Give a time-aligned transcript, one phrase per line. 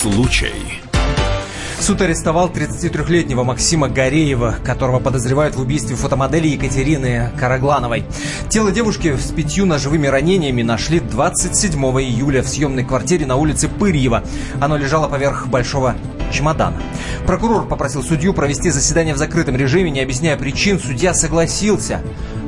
[0.00, 0.80] случай.
[1.78, 8.04] Суд арестовал 33-летнего Максима Гореева, которого подозревают в убийстве фотомодели Екатерины Караглановой.
[8.48, 14.24] Тело девушки с пятью ножевыми ранениями нашли 27 июля в съемной квартире на улице Пырьева.
[14.60, 15.96] Оно лежало поверх большого
[16.30, 16.76] чемодана.
[17.26, 20.78] Прокурор попросил судью провести заседание в закрытом режиме, не объясняя причин.
[20.78, 22.00] Судья согласился.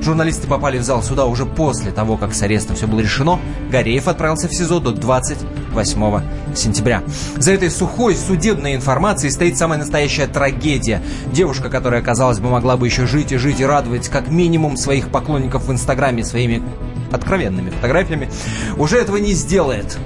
[0.03, 3.39] Журналисты попали в зал суда уже после того, как с арестом все было решено.
[3.71, 6.23] Гореев отправился в СИЗО до 28
[6.57, 7.03] сентября.
[7.37, 11.03] За этой сухой судебной информацией стоит самая настоящая трагедия.
[11.33, 15.09] Девушка, которая, казалось бы, могла бы еще жить и жить и радовать как минимум своих
[15.09, 16.63] поклонников в Инстаграме своими
[17.13, 18.29] откровенными фотографиями,
[18.77, 19.99] уже этого не сделает.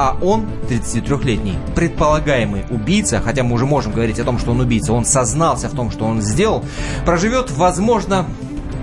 [0.00, 4.92] А он, 33-летний, предполагаемый убийца, хотя мы уже можем говорить о том, что он убийца,
[4.92, 6.64] он сознался в том, что он сделал,
[7.04, 8.24] проживет, возможно,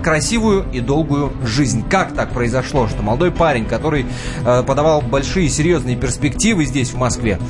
[0.04, 1.82] красивую и долгую жизнь.
[1.88, 4.04] Как так произошло, что молодой парень, который
[4.44, 7.40] э, подавал большие серьезные перспективы здесь, в Москве,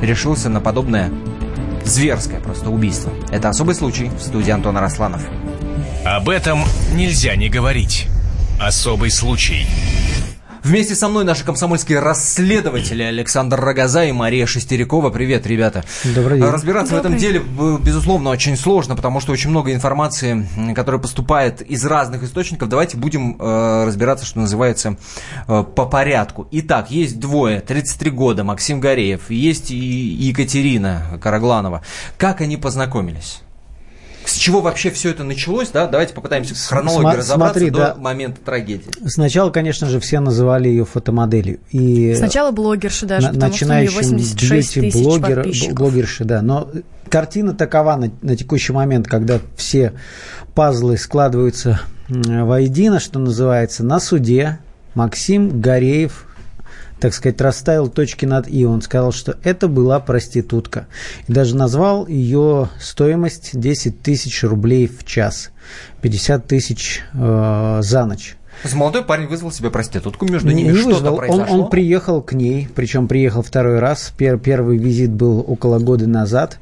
[0.00, 1.08] решился на подобное
[1.84, 3.12] зверское просто убийство?
[3.30, 5.22] Это особый случай в студии Антона Росланов.
[6.04, 8.08] Об этом нельзя не говорить.
[8.60, 9.64] Особый случай.
[10.64, 15.10] Вместе со мной наши комсомольские расследователи Александр Рогоза и Мария Шестерякова.
[15.10, 15.84] Привет, ребята.
[16.04, 16.48] Добрый день.
[16.48, 17.12] Разбираться Добрый.
[17.12, 22.22] в этом деле, безусловно, очень сложно, потому что очень много информации, которая поступает из разных
[22.22, 22.68] источников.
[22.68, 24.96] Давайте будем э, разбираться, что называется,
[25.48, 26.46] э, по порядку.
[26.52, 31.82] Итак, есть двое, 33 года, Максим Гореев, есть и Екатерина Карагланова.
[32.18, 33.42] Как они познакомились?
[34.24, 35.86] С чего вообще все это началось, да?
[35.86, 37.94] Давайте попытаемся в хронологии Сма- разобраться смотри, до да.
[37.96, 38.84] момента трагедии.
[39.06, 41.60] Сначала, конечно же, все называли ее фотомоделью.
[41.70, 45.74] И Сначала блогерши даже, на- потому что у нее начинающим 86 тысяч бьюти-блогер- подписчиков.
[45.76, 46.42] блогерши, да.
[46.42, 46.68] Но
[47.08, 49.92] картина такова на, на текущий момент, когда все
[50.54, 54.58] пазлы складываются воедино, что называется, на суде
[54.94, 56.26] Максим Гореев
[57.02, 58.64] так сказать, расставил точки над «и».
[58.64, 60.86] Он сказал, что это была проститутка.
[61.26, 65.50] И даже назвал ее стоимость 10 тысяч рублей в час,
[66.00, 68.36] 50 тысяч э, за ночь.
[68.62, 71.14] Есть молодой парень вызвал себе проститутку, между ними не что-то вызвал.
[71.14, 71.64] Он, произошло.
[71.64, 74.14] он приехал к ней, причем приехал второй раз.
[74.16, 76.60] Пер- первый визит был около года назад.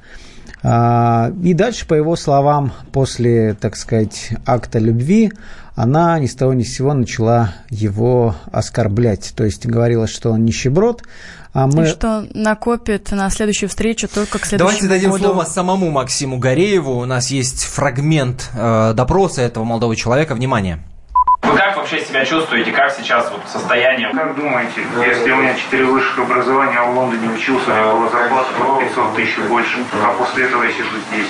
[0.62, 5.32] А, и дальше, по его словам, после, так сказать, акта любви,
[5.82, 9.32] она ни с того ни с сего начала его оскорблять.
[9.34, 11.02] То есть говорила, что он нищеброд,
[11.54, 11.84] а мы...
[11.84, 15.24] И что накопит на следующую встречу только к следующему Давайте дадим году.
[15.24, 16.98] слово самому Максиму Горееву.
[16.98, 20.34] У нас есть фрагмент э, допроса этого молодого человека.
[20.34, 20.80] Внимание.
[21.42, 22.70] Вы как вообще себя чувствуете?
[22.70, 24.10] Как сейчас вот состояние?
[24.12, 28.08] Как думаете, если у меня четыре высших образования, а в Лондоне учился, у меня была
[28.10, 31.28] зарплата по 500 тысяч больше, а после этого я сижу здесь?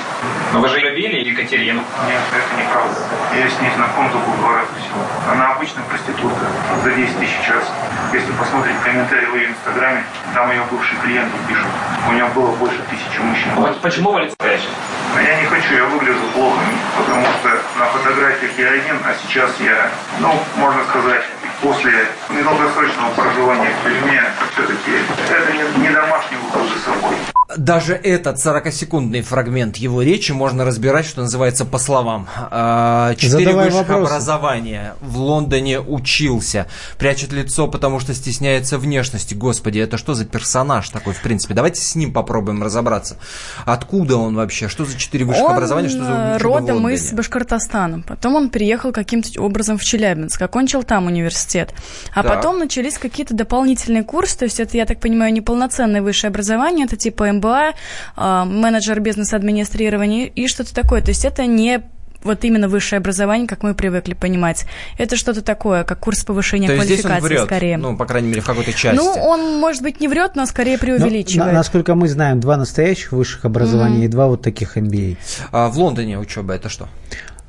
[0.53, 1.82] Но вы же любили Екатерину.
[2.09, 3.00] Нет, это неправда.
[3.34, 5.00] Я с ней знаком только два раза всего.
[5.32, 6.47] Она обычная проститутка
[6.82, 7.70] за 10 тысяч час.
[8.12, 10.04] Если посмотреть комментарии в ее инстаграме,
[10.34, 11.69] там ее бывшие клиенты пишут.
[12.09, 13.54] У нее было больше тысячи мужчин.
[13.54, 14.69] Вот почему вы лицо прячете?
[15.15, 16.60] Но я не хочу, я выгляжу плохо,
[16.97, 17.48] потому что
[17.78, 19.91] на фотографиях я один, а сейчас я,
[20.21, 21.25] ну, можно сказать,
[21.60, 21.93] после
[22.31, 24.22] недолгосрочного проживания в тюрьме,
[24.53, 24.93] все-таки
[25.31, 27.16] это не, домашний уход за собой.
[27.56, 32.28] Даже этот 40-секундный фрагмент его речи можно разбирать, что называется, по словам.
[32.50, 34.11] А, Четыре высших вопросы.
[34.12, 34.94] образования.
[35.00, 36.66] В Лондоне учился.
[36.99, 39.34] Прячет лицо, потому что стесняется внешности.
[39.34, 41.55] Господи, это что за персонаж такой, в принципе?
[41.55, 43.16] Давайте с ним попробуем разобраться.
[43.65, 44.69] Откуда он вообще?
[44.69, 45.88] Что за четыре высших Он образования?
[45.88, 48.03] Что за э, родом из Башкортостана.
[48.06, 51.75] Потом он переехал каким-то образом в Челябинск, окончил там университет.
[52.15, 52.37] А Так.
[52.37, 56.97] потом начались какие-то дополнительные курсы, то есть это, я так понимаю, неполноценное высшее образование, это
[56.97, 57.72] типа МБА,
[58.16, 61.00] э, менеджер бизнес-администрирования и что-то такое.
[61.00, 61.82] То есть это не
[62.22, 64.66] вот именно высшее образование, как мы привыкли понимать.
[64.98, 67.76] Это что-то такое, как курс повышения То есть здесь он квалификации врет, скорее.
[67.78, 68.94] ну, по крайней мере, в какой-то части.
[69.02, 71.46] Ну, он, может быть, не врет, но скорее Ну, преувеличивает.
[71.46, 75.16] на- насколько мы знаем, два настоящих высших образования и два вот таких MBA.
[75.50, 76.88] А в Лондоне учеба это что?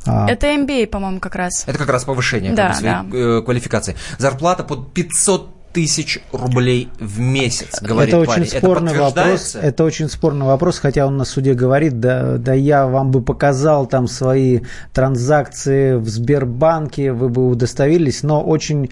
[0.06, 1.66] А, Это MBA, по-моему, как раз.
[1.67, 2.79] Это как раз повышение Да, как бы,
[3.11, 3.96] своей, э, квалификации.
[4.20, 8.44] Зарплата под 500 тысяч рублей в месяц, говорит это парень.
[8.44, 9.14] очень спорный вопрос.
[9.14, 9.59] подтверждается?
[9.59, 13.85] Это очень спорный вопрос, хотя он на суде говорит, да, да я вам бы показал
[13.88, 14.62] там свои
[14.94, 18.90] транзакции в Сбербанке, вы бы удостоверились, но очень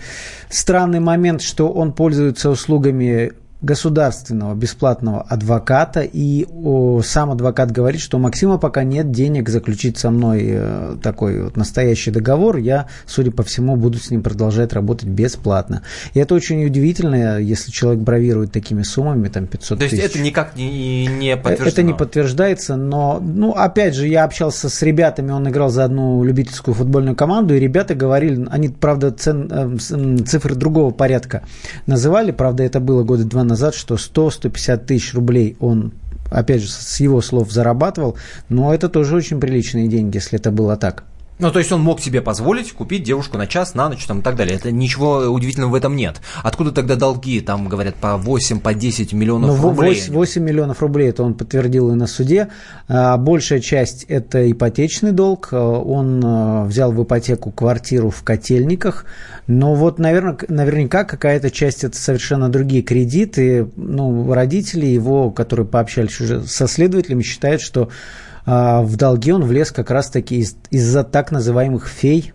[0.49, 8.17] странный момент, что он пользуется услугами государственного бесплатного адвоката, и о, сам адвокат говорит, что
[8.17, 13.31] у Максима пока нет денег заключить со мной э, такой вот настоящий договор, я, судя
[13.31, 15.83] по всему, буду с ним продолжать работать бесплатно.
[16.13, 20.09] И это очень удивительно, если человек бравирует такими суммами, там 500 То есть тысяч.
[20.15, 21.69] это никак не, не подтверждено?
[21.69, 26.23] Это не подтверждается, но, ну, опять же, я общался с ребятами, он играл за одну
[26.23, 31.43] любительскую футбольную команду, и ребята говорили, они, правда, цен- э, с- м, цифры другого порядка
[31.87, 35.93] называли, правда, это было года два назад, что 100-150 тысяч рублей он
[36.31, 38.17] опять же, с его слов зарабатывал,
[38.49, 41.03] но это тоже очень приличные деньги, если это было так.
[41.39, 44.21] Ну, то есть он мог себе позволить купить девушку на час, на ночь там, и
[44.21, 44.57] так далее.
[44.57, 46.17] Это ничего удивительного в этом нет.
[46.43, 49.95] Откуда тогда долги, там, говорят, по 8, по 10 миллионов ну, рублей?
[49.95, 52.49] 8, 8 миллионов рублей, это он подтвердил и на суде.
[52.89, 55.49] А большая часть– это ипотечный долг.
[55.53, 59.05] Он а, взял в ипотеку квартиру в Котельниках.
[59.47, 63.69] Но вот, наверное, наверняка какая-то часть– это совершенно другие кредиты.
[63.77, 68.38] Ну, родители его, которые пообщались уже со следователями, считают, что а,
[68.83, 72.33] в долги он влез как раз-таки из- из-за так называемых фей,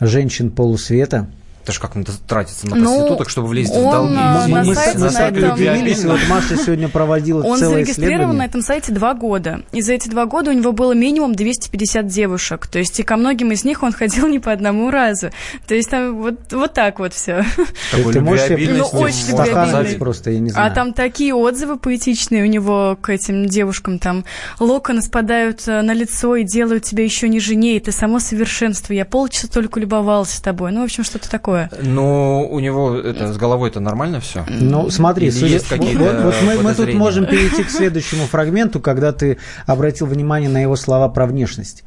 [0.00, 1.28] женщин полусвета–
[1.64, 4.14] это же как надо тратиться на ну, проституток, ну, чтобы влезть в долги.
[4.14, 8.92] Мы, мы, мы на сайте удивились, вот Маша сегодня проводила Он зарегистрирован на этом сайте
[8.92, 9.62] два года.
[9.72, 12.66] И за эти два года у него было минимум 250 девушек.
[12.66, 15.30] То есть и ко многим из них он ходил не по одному разу.
[15.66, 17.42] То есть там вот, вот так вот все.
[17.92, 19.98] Ты можешь ну, очень любвеобильный.
[19.98, 20.70] просто, я не знаю.
[20.70, 23.98] А там такие отзывы поэтичные у него к этим девушкам.
[23.98, 24.26] Там
[24.60, 27.80] локоны спадают э, на лицо и делают тебя еще нежнее.
[27.80, 28.92] Ты само совершенство.
[28.92, 30.70] Я полчаса только любовался тобой.
[30.70, 31.70] Ну, в общем, что-то такое такое.
[31.82, 34.44] Но у него это с головой это нормально все?
[34.48, 39.12] Ну, смотри, Или есть вот, вот мы, мы тут можем перейти к следующему фрагменту, когда
[39.12, 41.84] ты обратил внимание на его слова про внешность.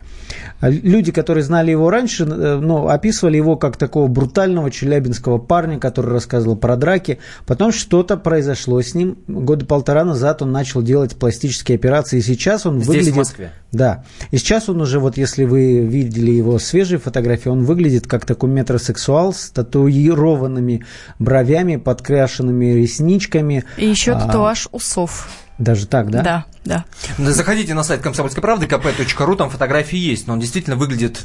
[0.62, 6.12] Люди, которые знали его раньше, э, ну, описывали его как такого брутального челябинского парня, который
[6.12, 7.20] рассказывал про драки.
[7.46, 9.18] Потом что-то произошло с ним.
[9.28, 13.14] Года полтора назад он начал делать пластические операции, и сейчас он Здесь, выглядит...
[13.14, 13.52] в Москве?
[13.72, 14.04] Да.
[14.32, 18.50] И сейчас он уже, вот если вы видели его свежие фотографии, он выглядит как такой
[18.50, 20.86] метросексуал с татуированными
[21.20, 23.66] бровями, подкрашенными ресничками.
[23.78, 25.30] И еще а, татуаж усов.
[25.58, 26.22] Даже так, да?
[26.22, 26.86] Да, да.
[27.18, 31.20] Заходите на сайт комсомольской правды kp.ru, там фотографии есть, но он действительно выглядит...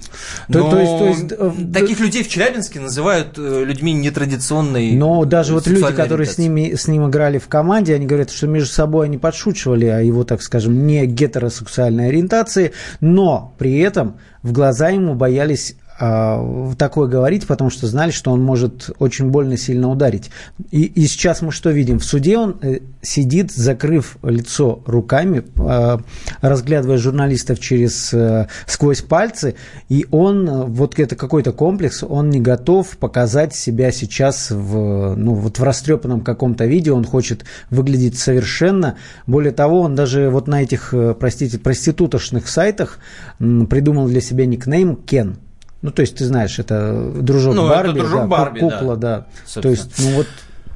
[0.50, 4.92] То, то есть, то есть, э, таких да, людей в Челябинске называют э, людьми нетрадиционной
[4.92, 8.46] Но даже вот люди, которые с, ними, с ним играли в команде, они говорят, что
[8.46, 14.52] между собой они подшучивали о его, так скажем, не гетеросексуальной ориентации, но при этом в
[14.52, 20.30] глаза ему боялись такое говорить, потому что знали, что он может очень больно сильно ударить.
[20.70, 21.98] И, и сейчас мы что видим?
[21.98, 26.00] В суде он э, сидит, закрыв лицо руками, а,
[26.40, 29.54] разглядывая журналистов через э, сквозь пальцы,
[29.88, 35.58] и он, вот это какой-то комплекс, он не готов показать себя сейчас в, ну, вот
[35.58, 38.96] в растрепанном каком-то видео, он хочет выглядеть совершенно.
[39.26, 42.98] Более того, он даже вот на этих, э, простите, проститутошных сайтах
[43.38, 45.36] придумал для себя никнейм Кен.
[45.82, 49.26] Ну, то есть, ты знаешь, это дружок ну, Барби, это дружок да, Барби, кукла, да.
[49.54, 49.60] да.
[49.60, 50.26] То есть, ну вот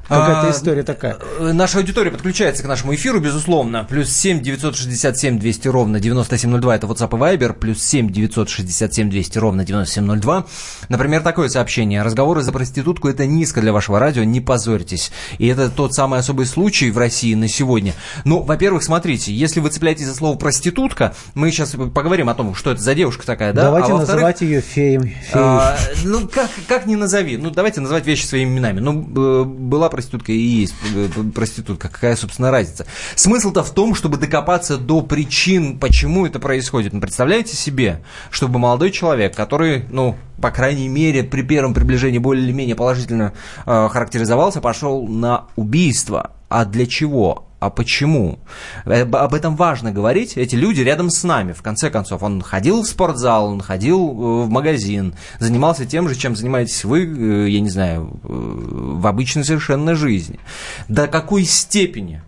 [0.07, 1.17] Какая-то а, история такая.
[1.39, 3.85] Э, наша аудитория подключается к нашему эфиру, безусловно.
[3.89, 6.75] Плюс 7 967 200 ровно 9702.
[6.75, 7.53] Это WhatsApp и Viber.
[7.53, 10.45] Плюс 7 967 200 ровно 9702.
[10.89, 12.01] Например, такое сообщение.
[12.01, 15.11] Разговоры за проститутку– это низко для вашего радио, не позорьтесь.
[15.39, 17.93] И это тот самый особый случай в России на сегодня.
[18.23, 22.71] Ну, во-первых, смотрите, если вы цепляетесь за слово «проститутка», мы сейчас поговорим о том, что
[22.71, 23.63] это за девушка такая, да?
[23.63, 25.03] Давайте а называть ее феем.
[25.03, 25.17] феей.
[25.33, 27.37] А, ну, как, как не назови.
[27.37, 28.79] Ну, давайте называть вещи своими именами.
[28.79, 31.89] Ну, была проститутка и есть э, проститутка.
[31.89, 32.85] Какая, собственно, разница?
[33.15, 36.93] Смысл-то в том, чтобы докопаться до причин, почему это происходит.
[36.93, 42.45] Ну, представляете себе, чтобы молодой человек, который, ну, по крайней мере, при первом приближении более
[42.45, 43.33] или менее положительно
[43.65, 46.33] э, характеризовался, пошел на убийство.
[46.47, 47.46] А для чего?
[47.59, 48.37] А почему?
[48.85, 50.37] Э, об этом важно говорить.
[50.37, 51.53] Эти люди рядом с нами.
[51.53, 56.15] В конце концов, он ходил в спортзал, он ходил э, в магазин, занимался тем же,
[56.15, 60.39] чем занимаетесь вы, э, я не знаю, в обычной совершенно жизни.
[60.87, 62.21] До какой степени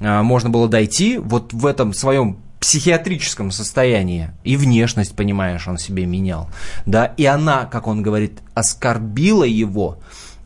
[0.00, 6.48] можно было дойти вот в этом своем психиатрическом состоянии, и внешность, понимаешь, он себе менял,
[6.84, 9.98] да, и она, как он говорит, оскорбила его,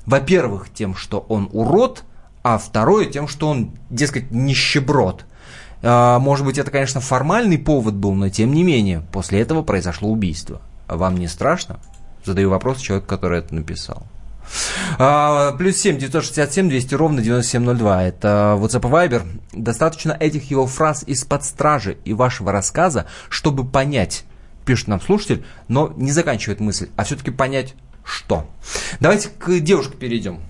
[0.05, 2.05] во-первых, тем, что он урод,
[2.43, 5.25] а второе тем, что он, дескать, нищеброд.
[5.83, 10.11] А, может быть, это, конечно, формальный повод был, но тем не менее, после этого произошло
[10.11, 10.61] убийство.
[10.87, 11.81] Вам не страшно?
[12.25, 14.07] Задаю вопрос человеку, который это написал.
[14.99, 18.05] А, плюс 7 967 200 ровно 9702.
[18.05, 19.41] Это WhatsApp и Viber.
[19.53, 24.25] Достаточно этих его фраз из-под стражи и вашего рассказа, чтобы понять,
[24.65, 28.49] пишет нам слушатель, но не заканчивает мысль, а все-таки понять, что.
[29.01, 30.41] Давайте к девушке перейдем.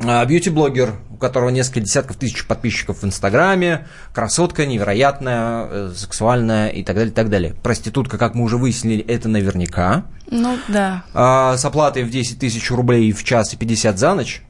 [0.00, 6.84] А, бьюти-блогер, у которого несколько десятков тысяч подписчиков в Инстаграме, красотка невероятная, э, сексуальная и
[6.84, 7.54] так далее, и так далее.
[7.62, 10.04] Проститутка, как мы уже выяснили, это наверняка.
[10.30, 11.02] Ну, да.
[11.14, 14.42] А, с оплатой в 10 тысяч рублей в час и 50 за ночь.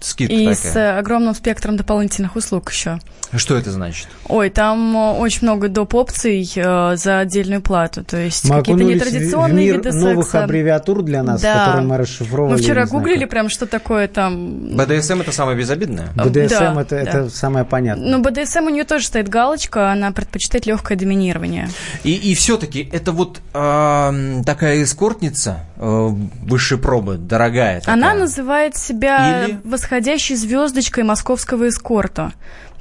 [0.00, 0.54] Скидка И такая.
[0.72, 2.98] с э, огромным спектром дополнительных услуг еще.
[3.34, 4.08] Что это значит?
[4.28, 5.94] Ой, там э, очень много доп.
[5.94, 8.04] опций э, за отдельную плату.
[8.04, 10.44] То есть Мы какие-то нетрадиционные мир виды новых секса.
[10.44, 11.66] аббревиатур для нас, Да.
[11.66, 12.56] которые мы расшифровывали.
[12.56, 13.30] Мы вчера знаю, гуглили как.
[13.30, 14.76] прям, что такое там...
[14.76, 16.08] БДСМ это самое безобидное?
[16.16, 16.96] БДСМ Да, это, да.
[17.00, 18.16] это самое понятное.
[18.16, 21.68] Ну, БДСМ у нее тоже стоит галочка, она предпочитает легкое доминирование.
[22.04, 26.08] И, и все-таки это вот ам, такая эскортница э,
[26.42, 27.80] высшей пробы, дорогая.
[27.80, 27.94] такая.
[27.94, 32.32] Она называет себя Или- восходящей звездочкой московского эскорта.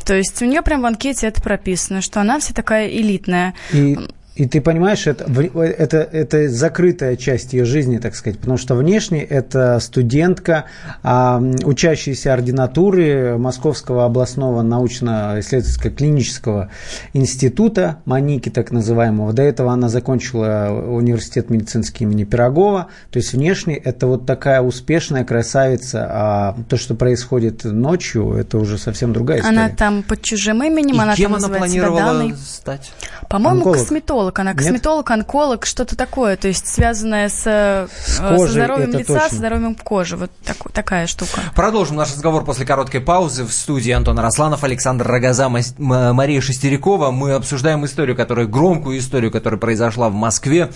[0.05, 3.53] То есть у нее прям в анкете это прописано, что она вся такая элитная.
[3.71, 3.97] И,
[4.33, 9.21] и ты понимаешь, это, это, это закрытая часть ее жизни, так сказать, потому что внешне
[9.21, 10.65] это студентка,
[11.03, 16.69] а, учащаяся ординатуры Московского областного научно-исследовательского клинического
[17.13, 19.33] института, Маники так называемого.
[19.33, 22.87] До этого она закончила университет медицинский имени Пирогова.
[23.11, 28.77] То есть внешне это вот такая успешная красавица, а то, что происходит ночью, это уже
[28.77, 29.57] совсем другая история.
[29.57, 32.35] Она там под чужим именем, И она кем там она называет себя планировала Даной.
[32.37, 32.93] стать?
[33.27, 33.77] По-моему, Онколог.
[34.21, 34.39] Косметолог.
[34.39, 34.57] Она Нет?
[34.59, 36.35] косметолог, онколог, что-то такое.
[36.37, 39.29] То есть связанное с, э, С со кожей, здоровьем это лица, точно.
[39.29, 40.17] со здоровьем кожи.
[40.17, 41.41] Вот так- такая штука.
[41.55, 43.43] Продолжим наш разговор после короткой паузы.
[43.45, 47.11] В студии Антон Арасланов, Александр Рогоза, Мария Шестерякова.
[47.11, 50.69] Мы обсуждаем историю, которая громкую историю, которая произошла в Москве.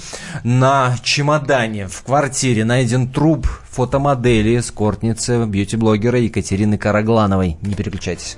[0.44, 7.58] На чемодане в квартире найден труп фотомодели, эскортницы, бьюти-блогера Екатерины Караглановой.
[7.62, 8.38] Не переключайтесь.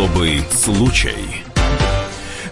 [0.00, 1.44] Особый случай.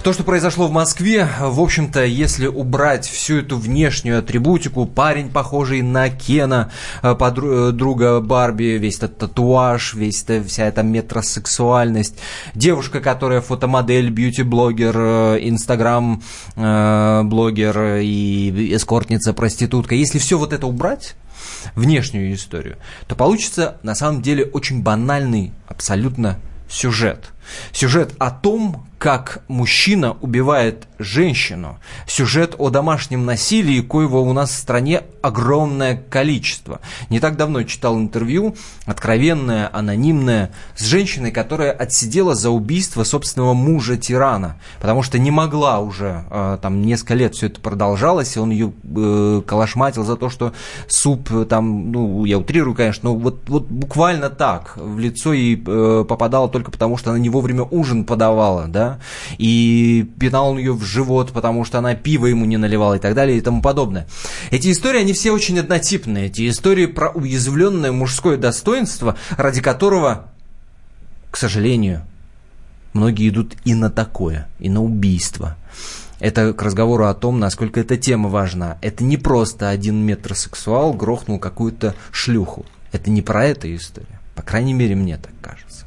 [0.02, 5.80] То, что произошло в Москве, в общем-то, если убрать всю эту внешнюю атрибутику, парень, похожий
[5.80, 6.70] на Кена,
[7.02, 12.18] э, подру- э, Барби, весь этот татуаж, весь это, вся эта метросексуальность,
[12.54, 21.16] девушка, которая фотомодель, бьюти-блогер, э, инстаграм-блогер и эскортница, проститутка, если все вот это убрать,
[21.74, 22.76] внешнюю историю,
[23.06, 26.36] то получится на самом деле очень банальный абсолютно
[26.68, 27.32] сюжет.
[27.72, 31.78] Сюжет о том, как мужчина убивает женщину.
[32.06, 36.80] Сюжет о домашнем насилии, коего у нас в стране огромное количество.
[37.08, 44.56] Не так давно читал интервью, откровенное, анонимное, с женщиной, которая отсидела за убийство собственного мужа-тирана,
[44.80, 48.72] потому что не могла уже, э, там несколько лет все это продолжалось, и он ее
[48.84, 50.52] э, калашматил за то, что
[50.88, 55.62] суп э, там, ну, я утрирую, конечно, но вот, вот буквально так, в лицо ей
[55.64, 58.98] э, попадало только потому, что она не вовремя ужин подавала, да,
[59.38, 63.38] и пинал ее в живот, потому что она пиво ему не наливала и так далее
[63.38, 64.08] и тому подобное.
[64.50, 66.26] Эти истории, они все очень однотипные.
[66.26, 70.26] Эти истории про уязвленное мужское достоинство, ради которого,
[71.30, 72.02] к сожалению,
[72.92, 75.56] многие идут и на такое, и на убийство.
[76.18, 78.78] Это к разговору о том, насколько эта тема важна.
[78.80, 82.66] Это не просто один метросексуал грохнул какую-то шлюху.
[82.90, 84.18] Это не про эту историю.
[84.34, 85.86] По крайней мере, мне так кажется.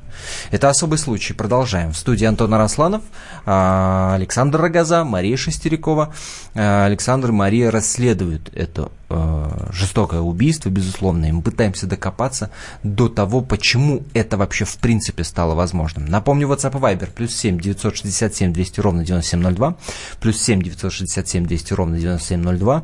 [0.52, 1.34] Это особый случай.
[1.34, 1.92] Продолжаем.
[1.94, 3.02] В студии Антон Арасланов,
[3.46, 6.14] а, Александр Рогоза, Мария Шестерякова.
[6.56, 12.52] А, Александр и Мария расследуют это э, жестокое убийство, безусловно, и мы пытаемся докопаться
[12.84, 16.06] до того, почему это вообще в принципе стало возможным.
[16.06, 19.76] Напомню, WhatsApp и Viber, плюс 7 967 200 ровно 9702,
[20.20, 22.84] плюс 7 967 200 ровно 9702.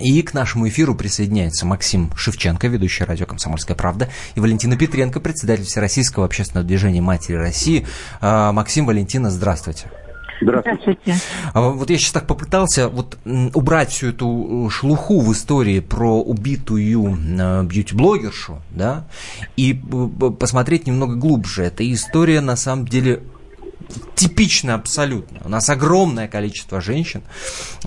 [0.00, 5.64] И к нашему эфиру присоединяются Максим Шевченко, ведущий радио «Комсомольская правда», и Валентина Петренко, председатель
[5.64, 7.86] Всероссийского общественного движения «Матери России».
[8.20, 9.90] А, Максим, Валентина, здравствуйте.
[10.40, 11.16] Здравствуйте.
[11.54, 13.16] А Вот я сейчас так попытался вот
[13.54, 19.06] убрать всю эту э, шелуху в истории про убитую э, бьюти-блогершу, да,
[19.56, 21.62] и э, посмотреть немного глубже.
[21.64, 23.22] Эта история на самом деле
[24.14, 25.40] типично абсолютно.
[25.44, 27.22] У нас огромное количество женщин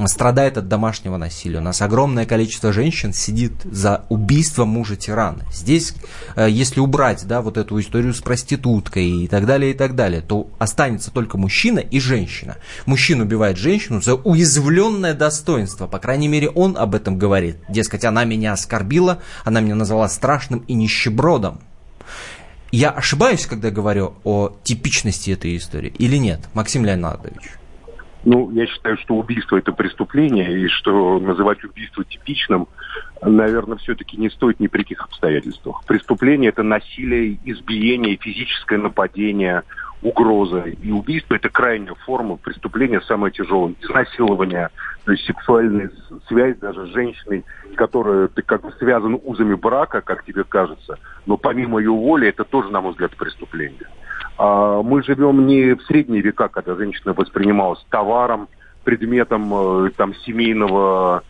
[0.05, 1.59] страдает от домашнего насилия.
[1.59, 5.43] У нас огромное количество женщин сидит за убийство мужа тирана.
[5.51, 5.93] Здесь,
[6.35, 10.21] э, если убрать да, вот эту историю с проституткой и так далее, и так далее,
[10.21, 12.57] то останется только мужчина и женщина.
[12.85, 15.87] Мужчина убивает женщину за уязвленное достоинство.
[15.87, 17.57] По крайней мере, он об этом говорит.
[17.69, 21.61] Дескать, она меня оскорбила, она меня назвала страшным и нищебродом.
[22.71, 27.59] Я ошибаюсь, когда говорю о типичности этой истории или нет, Максим Леонардович?
[28.25, 32.67] Ну, я считаю, что убийство это преступление, и что называть убийство типичным,
[33.21, 35.83] наверное, все-таки не стоит ни при каких обстоятельствах.
[35.85, 39.63] Преступление это насилие, избиение, физическое нападение,
[40.01, 40.61] угроза.
[40.61, 43.75] И убийство это крайняя форма преступления, самое тяжелое.
[43.81, 44.69] Изнасилование,
[45.05, 45.91] то есть сексуальная
[46.27, 47.43] связь даже с женщиной,
[47.75, 52.43] которая ты как бы связан узами брака, как тебе кажется, но помимо ее воли, это
[52.43, 53.87] тоже, на мой взгляд, преступление.
[54.37, 58.47] А мы живем не в средние века, когда женщина воспринималась товаром,
[58.83, 61.23] предметом э, там, семейного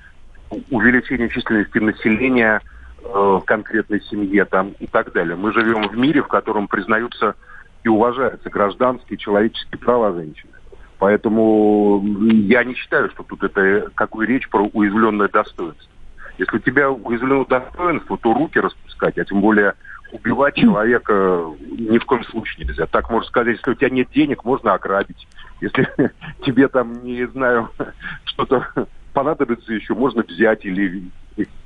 [0.69, 2.61] увеличения численности населения
[3.01, 5.35] э, в конкретной семье там, и так далее.
[5.35, 7.35] Мы живем в мире, в котором признаются
[7.83, 10.51] и уважаются гражданские человеческие права женщины.
[10.99, 15.89] Поэтому я не считаю, что тут это какую речь про уязвленное достоинство.
[16.37, 19.73] Если у тебя уязвлено достоинство, то руки распускать, а тем более
[20.11, 22.85] убивать человека ни в коем случае нельзя.
[22.85, 25.27] Так можно сказать, если у тебя нет денег, можно ограбить.
[25.61, 25.87] Если
[26.45, 27.69] тебе там, не знаю,
[28.25, 28.67] что-то
[29.13, 31.09] понадобится еще, можно взять или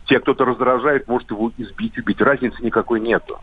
[0.06, 2.22] те, кто-то раздражает, может его избить, убить.
[2.22, 3.40] Разницы никакой нету.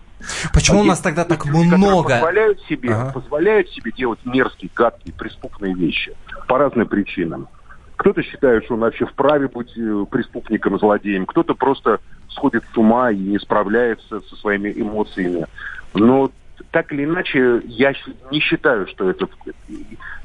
[0.53, 2.11] Почему а у нас тогда так люди, много?
[2.11, 3.13] Позволяют себе, ага.
[3.13, 6.15] позволяют себе делать мерзкие, гадкие, преступные вещи
[6.47, 7.49] по разным причинам.
[7.97, 11.27] Кто-то считает, что он вообще вправе быть э, преступником, злодеем.
[11.27, 15.47] Кто-то просто сходит с ума и не справляется со своими эмоциями.
[15.95, 16.31] Но
[16.71, 17.93] так или иначе, я
[18.31, 19.27] не считаю, что это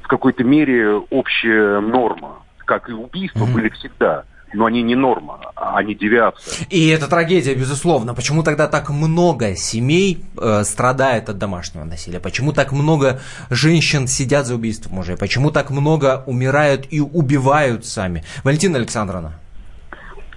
[0.02, 2.44] в какой-то мере общая норма.
[2.60, 3.54] Как и убийства mm-hmm.
[3.54, 6.66] были всегда но они не норма, а они девиация.
[6.70, 8.14] И это трагедия, безусловно.
[8.14, 12.20] Почему тогда так много семей э, страдает от домашнего насилия?
[12.20, 15.18] Почему так много женщин сидят за убийством мужей?
[15.18, 18.24] Почему так много умирают и убивают сами?
[18.44, 19.34] Валентина Александровна.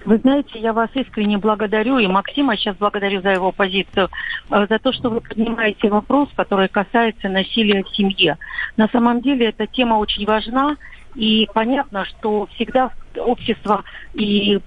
[0.05, 4.09] Вы знаете, я вас искренне благодарю, и Максима сейчас благодарю за его позицию,
[4.49, 8.37] э, за то, что вы поднимаете вопрос, который касается насилия в семье.
[8.77, 10.77] На самом деле эта тема очень важна,
[11.15, 14.59] и понятно, что всегда общество и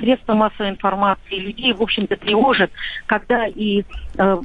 [0.00, 2.70] средства массовой информации людей, в общем-то, тревожит,
[3.06, 3.84] когда и
[4.18, 4.36] э,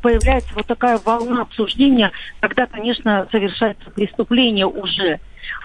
[0.00, 5.18] появляется вот такая волна обсуждения, когда, конечно, совершается преступление уже.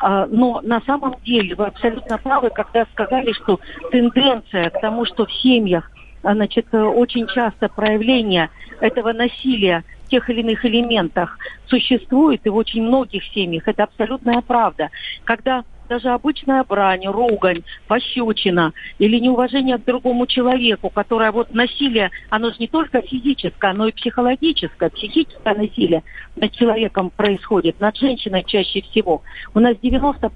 [0.04, 3.60] Э, но на самом деле вы абсолютно правы, когда сказали, что
[3.92, 5.90] тенденция к тому, что в семьях
[6.24, 8.50] значит, очень часто проявление
[8.82, 13.68] этого насилия тех или иных элементах существует и в очень многих семьях.
[13.68, 14.90] Это абсолютная правда.
[15.24, 22.50] Когда даже обычная брань, ругань, пощечина или неуважение к другому человеку, которое вот насилие, оно
[22.50, 26.04] же не только физическое, оно и психологическое, психическое насилие
[26.36, 29.22] над человеком происходит, над женщиной чаще всего.
[29.54, 30.30] У нас 90%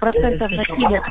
[0.48, 1.02] насилия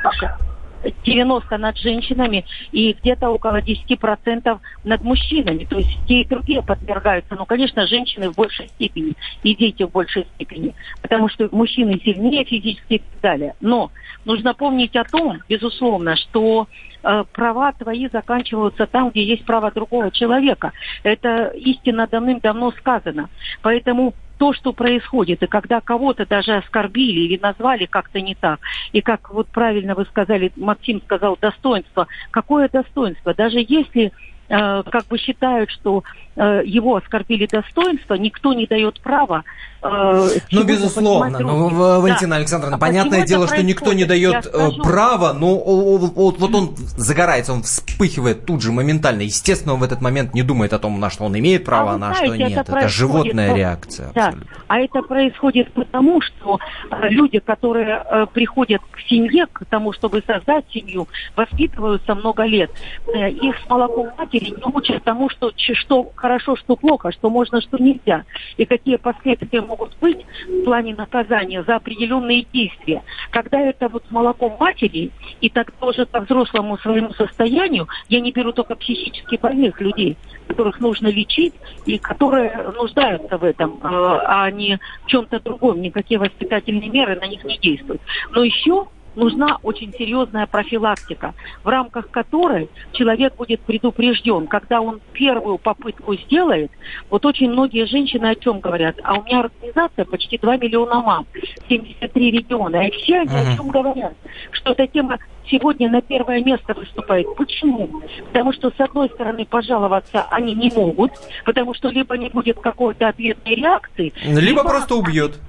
[1.05, 5.65] 90 над женщинами и где-то около 10% над мужчинами.
[5.65, 7.35] То есть те и другие подвергаются.
[7.35, 9.13] Но, конечно, женщины в большей степени
[9.43, 10.73] и дети в большей степени.
[11.01, 13.55] Потому что мужчины сильнее физически и так далее.
[13.61, 13.91] Но
[14.25, 16.67] нужно помнить о том, безусловно, что
[17.03, 20.71] э, права твои заканчиваются там, где есть право другого человека.
[21.03, 23.29] Это истинно давным-давно сказано.
[23.61, 28.59] Поэтому то, что происходит, и когда кого-то даже оскорбили или назвали как-то не так,
[28.91, 33.35] и как вот правильно вы сказали, Максим сказал, достоинство, какое достоинство?
[33.35, 34.11] Даже если
[34.51, 36.03] Э, как бы считают, что
[36.35, 39.45] э, его оскорбили достоинство, никто не дает права.
[39.81, 41.39] Э, ну, безусловно.
[41.39, 41.69] Ну,
[42.01, 42.35] Валентина да.
[42.35, 44.81] Александровна, а понятное дело, что никто не дает скажу...
[44.83, 49.21] права, но вот, вот он загорается, он вспыхивает тут же моментально.
[49.21, 51.97] Естественно, он в этот момент не думает о том, на что он имеет право, а,
[51.97, 52.57] на знаете, что нет.
[52.57, 54.11] Это, это животная реакция.
[54.13, 54.33] Да.
[54.67, 56.59] А это происходит потому, что
[57.03, 62.69] люди, которые приходят к семье, к тому, чтобы создать семью, воспитываются много лет.
[63.15, 67.61] Их с молоком матери родители не учат тому, что, что хорошо, что плохо, что можно,
[67.61, 68.25] что нельзя,
[68.57, 73.03] и какие последствия могут быть в плане наказания за определенные действия.
[73.31, 78.31] Когда это вот с молоком матери, и так тоже по взрослому своему состоянию, я не
[78.31, 81.53] беру только психически больных людей, которых нужно лечить
[81.85, 87.27] и которые нуждаются в этом, а, а не в чем-то другом, никакие воспитательные меры на
[87.27, 88.01] них не действуют.
[88.31, 95.57] Но еще нужна очень серьезная профилактика, в рамках которой человек будет предупрежден, когда он первую
[95.57, 96.71] попытку сделает.
[97.09, 98.97] Вот очень многие женщины о чем говорят?
[99.03, 101.25] А у меня организация почти 2 миллиона мам,
[101.69, 104.13] 73 региона, и все они о чем говорят?
[104.51, 105.19] Что эта тема
[105.49, 107.27] сегодня на первое место выступает.
[107.35, 108.01] Почему?
[108.27, 111.11] Потому что, с одной стороны, пожаловаться они не могут,
[111.45, 115.39] потому что либо не будет какой-то ответной реакции, либо, либо просто убьет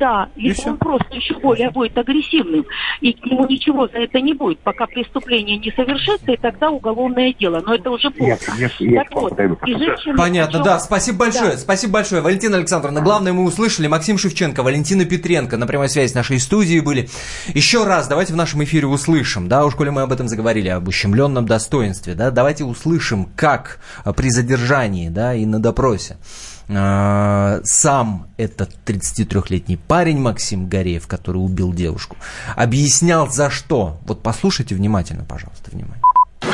[0.00, 2.64] да, либо он просто еще более будет агрессивным,
[3.02, 7.34] и к нему ничего за это не будет, пока преступление не совершится, и тогда уголовное
[7.38, 7.62] дело.
[7.64, 8.38] Но это уже поздно.
[8.58, 10.16] Yes, yes, так вот, и женщины...
[10.16, 11.58] Понятно, да, спасибо большое, да.
[11.58, 12.22] спасибо большое.
[12.22, 16.80] Валентина Александровна, главное мы услышали, Максим Шевченко, Валентина Петренко на прямой связи с нашей студией
[16.80, 17.08] были.
[17.48, 20.88] Еще раз давайте в нашем эфире услышим, да, уж коли мы об этом заговорили, об
[20.88, 23.80] ущемленном достоинстве, да, давайте услышим, как
[24.16, 31.72] при задержании, да, и на допросе а, сам этот 33-летний парень Максим Гореев, который убил
[31.72, 32.16] девушку,
[32.56, 33.98] объяснял за что.
[34.06, 36.02] Вот послушайте внимательно, пожалуйста, внимание.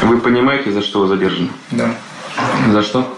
[0.02, 1.50] Вы понимаете, за что вы задержаны?
[1.70, 1.94] Да.
[2.72, 3.16] За что?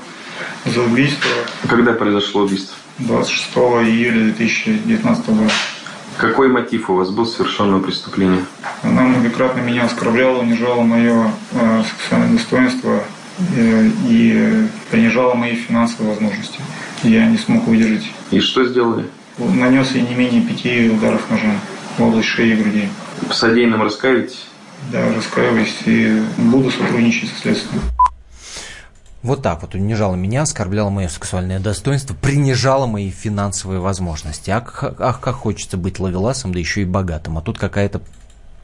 [0.64, 1.30] За убийство.
[1.68, 2.76] Когда произошло убийство?
[2.98, 5.52] 26 июля 2019 года.
[6.16, 8.44] Какой мотив у вас был совершенного преступления?
[8.82, 13.04] Она многократно меня оскорбляла, унижала мое э, сексуальное достоинство
[14.08, 16.60] и принижала мои финансовые возможности
[17.02, 18.04] я не смог выдержать.
[18.30, 19.06] И что сделали?
[19.38, 21.60] Нанес я не менее пяти ударов ножом
[21.96, 22.88] в область шеи и груди.
[23.28, 24.46] По содеянным раскаиваетесь?
[24.92, 27.82] Да, раскаиваюсь и буду сотрудничать со следствием.
[29.22, 34.50] Вот так вот унижала меня, оскорбляла мое сексуальное достоинство, принижала мои финансовые возможности.
[34.50, 37.36] Ах, ах, как хочется быть ловеласом, да еще и богатым.
[37.36, 38.00] А тут какая-то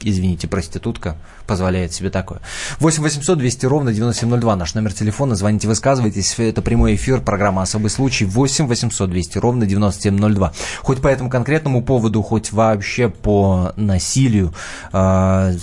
[0.01, 1.15] извините, проститутка
[1.47, 2.39] позволяет себе такое.
[2.79, 5.35] 8 800 200 ровно 9702 наш номер телефона.
[5.35, 6.35] Звоните, высказывайтесь.
[6.37, 8.25] Это прямой эфир, программа «Особый случай».
[8.25, 10.53] 8 800 200 ровно 9702.
[10.81, 14.53] Хоть по этому конкретному поводу, хоть вообще по насилию,
[14.93, 15.53] э,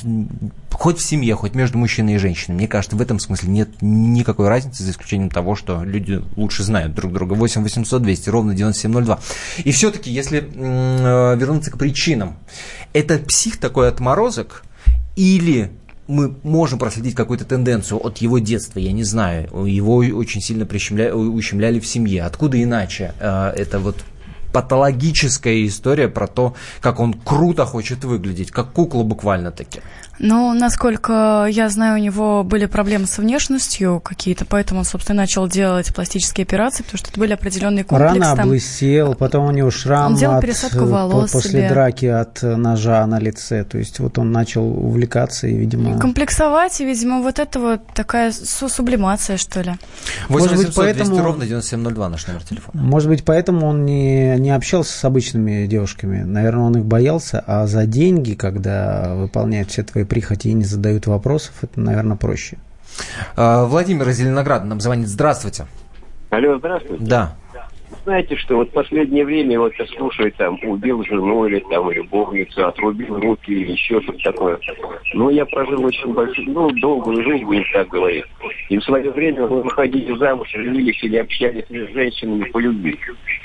[0.72, 2.56] хоть в семье, хоть между мужчиной и женщиной.
[2.56, 6.94] Мне кажется, в этом смысле нет никакой разницы, за исключением того, что люди лучше знают
[6.94, 7.34] друг друга.
[7.34, 9.20] 8 800 200 ровно 9702.
[9.64, 12.36] И все-таки, если э, вернуться к причинам,
[12.92, 14.64] это псих такой отморозок
[15.16, 15.70] или
[16.08, 21.80] мы можем проследить какую-то тенденцию от его детства, я не знаю, его очень сильно ущемляли
[21.80, 22.24] в семье.
[22.24, 23.96] Откуда иначе э, это вот
[24.52, 29.80] патологическая история про то, как он круто хочет выглядеть, как кукла буквально-таки.
[30.18, 35.48] Ну, насколько я знаю, у него были проблемы со внешностью какие-то, поэтому он, собственно, начал
[35.48, 38.20] делать пластические операции, потому что это были определенные комплексы.
[38.20, 38.46] Рано там...
[38.46, 41.68] облысел, потом у него шрам он делал от, пересадку волос после себе.
[41.68, 43.64] драки от ножа на лице.
[43.64, 45.98] То есть вот он начал увлекаться и, видимо...
[45.98, 49.72] Комплексовать, и, видимо, вот это вот такая сублимация, что ли.
[50.28, 51.06] 8 Может быть, поэтому...
[51.06, 52.80] 200 ровно 9702 наш номер телефона.
[52.80, 56.22] Может быть, поэтому он не, не общался с обычными девушками.
[56.22, 61.06] Наверное, он их боялся, а за деньги, когда выполняет все твои прихоти и не задают
[61.06, 62.58] вопросов, это, наверное, проще.
[63.36, 65.08] А, Владимир из Зеленограда нам звонит.
[65.08, 65.66] Здравствуйте.
[66.30, 67.04] Алло, здравствуйте.
[67.04, 67.36] Да
[68.04, 72.66] знаете, что вот в последнее время вот я слушаю, там, убил жену или там любовницу,
[72.66, 74.58] отрубил руки или еще что-то такое.
[75.14, 78.24] Но я прожил очень большую, ну, долгую жизнь, будем так говорить.
[78.68, 82.98] И в свое время мы выходили замуж, женились или общались с женщинами по любви.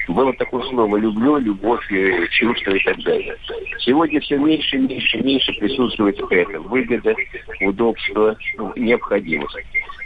[0.07, 3.35] Было такое слово «люблю», «любовь», э, «чувство» и так далее.
[3.79, 6.59] Сегодня все меньше, меньше, меньше присутствует это.
[6.61, 7.15] Выгода,
[7.61, 8.37] удобство,
[8.75, 9.57] необходимость.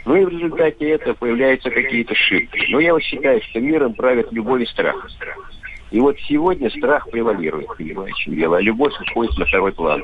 [0.04, 2.66] Ну и в результате этого появляются какие-то шибки.
[2.70, 5.08] Но я вот считаю, что миром правит любовь и страх.
[5.90, 10.02] И вот сегодня страх превалирует, понимаете, дело, а любовь уходит на второй план.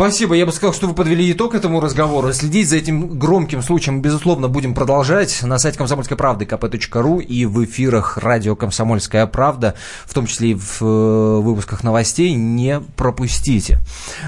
[0.00, 0.34] Спасибо.
[0.34, 2.32] Я бы сказал, что вы подвели итог этому разговору.
[2.32, 7.62] Следить за этим громким случаем, безусловно, будем продолжать на сайте комсомольской правды kp.ru и в
[7.64, 9.74] эфирах радио «Комсомольская правда»,
[10.06, 12.32] в том числе и в э, выпусках новостей.
[12.32, 13.80] Не пропустите.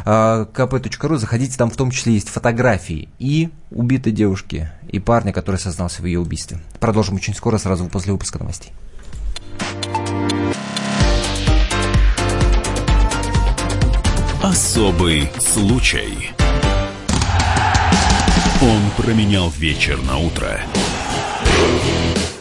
[0.05, 5.57] А, kp.ru, заходите, там в том числе есть фотографии и убитой девушки, и парня, который
[5.57, 6.59] сознался в ее убийстве.
[6.81, 8.73] Продолжим очень скоро, сразу после выпуска новостей.
[14.43, 16.31] Особый случай.
[18.61, 20.61] Он променял вечер на утро,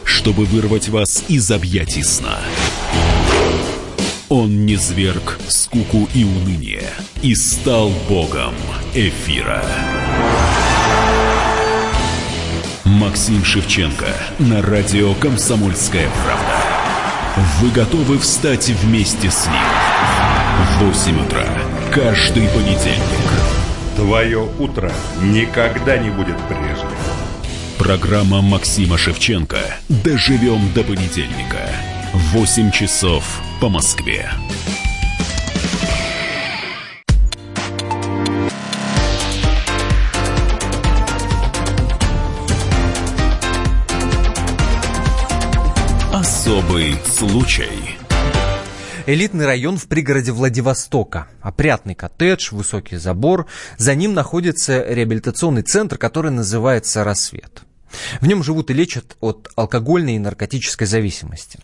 [0.04, 2.40] чтобы вырвать вас из объятий сна.
[4.30, 6.90] Он не зверг скуку и уныние
[7.22, 8.56] и стал богом
[8.96, 9.64] эфира.
[12.84, 16.82] Максим Шевченко на радио «Комсомольская правда».
[17.62, 19.56] Вы готовы встать вместе с ним?
[20.80, 23.30] В 8 утра каждый понедельник.
[23.98, 26.88] Твое утро никогда не будет прежним.
[27.78, 29.60] Программа Максима Шевченко.
[29.90, 31.70] Доживем до понедельника.
[32.14, 34.30] 8 часов по Москве.
[46.14, 48.01] Особый случай.
[49.08, 51.28] Элитный район в пригороде Владивостока.
[51.42, 53.48] Опрятный коттедж, высокий забор.
[53.78, 57.64] За ним находится реабилитационный центр, который называется «Рассвет».
[58.22, 61.60] В нем живут и лечат от алкогольной и наркотической зависимости.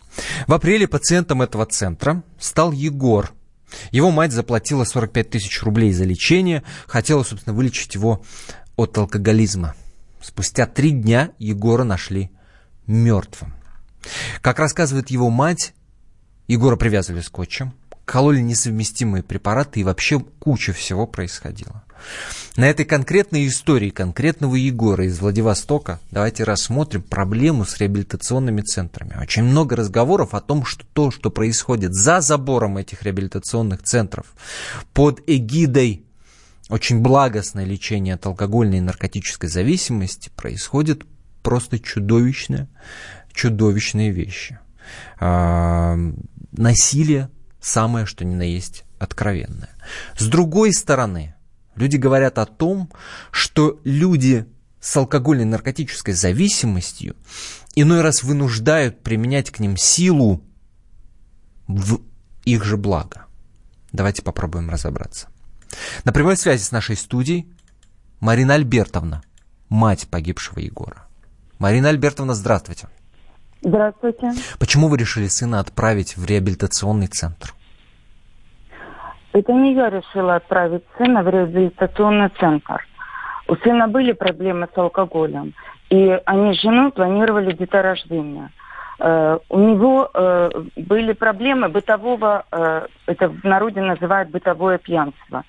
[0.46, 3.32] В апреле пациентом этого центра стал Егор.
[3.92, 8.24] Его мать заплатила 45 тысяч рублей за лечение, хотела, собственно, вылечить его
[8.76, 9.74] от алкоголизма.
[10.20, 12.30] Спустя три дня Егора нашли
[12.86, 13.54] мертвым.
[14.40, 15.72] Как рассказывает его мать,
[16.48, 17.74] Егора привязывали скотчем,
[18.06, 21.84] кололи несовместимые препараты и вообще куча всего происходило.
[22.56, 29.14] На этой конкретной истории конкретного Егора из Владивостока давайте рассмотрим проблему с реабилитационными центрами.
[29.20, 34.26] Очень много разговоров о том, что то, что происходит за забором этих реабилитационных центров
[34.94, 36.04] под эгидой
[36.70, 41.02] очень благостное лечение от алкогольной и наркотической зависимости происходит
[41.42, 42.68] просто чудовищные,
[43.32, 44.58] чудовищные вещи.
[46.52, 47.30] Насилие
[47.60, 49.70] самое, что ни на есть откровенное.
[50.16, 51.34] С другой стороны,
[51.74, 52.90] люди говорят о том,
[53.30, 54.46] что люди
[54.80, 57.16] с алкогольной наркотической зависимостью
[57.74, 60.42] иной раз вынуждают применять к ним силу
[61.66, 62.00] в
[62.44, 63.26] их же благо.
[63.92, 65.28] Давайте попробуем разобраться.
[66.04, 67.52] На прямой связи с нашей студией
[68.20, 69.22] Марина Альбертовна,
[69.68, 71.06] мать погибшего Егора.
[71.58, 72.88] Марина Альбертовна, здравствуйте.
[73.60, 74.32] Здравствуйте.
[74.58, 77.54] Почему вы решили сына отправить в реабилитационный центр?
[79.32, 82.86] Это не я решила отправить сына в реабилитационный центр.
[83.48, 85.54] У сына были проблемы с алкоголем,
[85.90, 88.50] и они с женой планировали деторождение.
[89.00, 95.44] Э, у него э, были проблемы бытового, э, это в народе называют бытовое пьянство.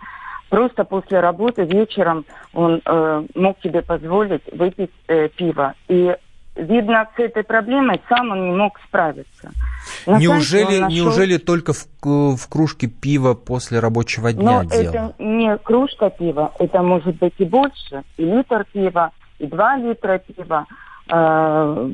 [0.50, 5.76] Просто после работы вечером он э, мог себе позволить выпить э, пиво.
[5.88, 6.16] И
[6.60, 9.52] видно, с этой проблемой сам он не мог справиться.
[10.06, 10.90] На неужели, нашел...
[10.90, 14.82] неужели только в, в кружке пива после рабочего дня Но дело?
[14.82, 20.20] это не кружка пива, это может быть и больше, и литр пива, и два литра
[20.20, 20.66] пива.
[21.12, 21.90] Э,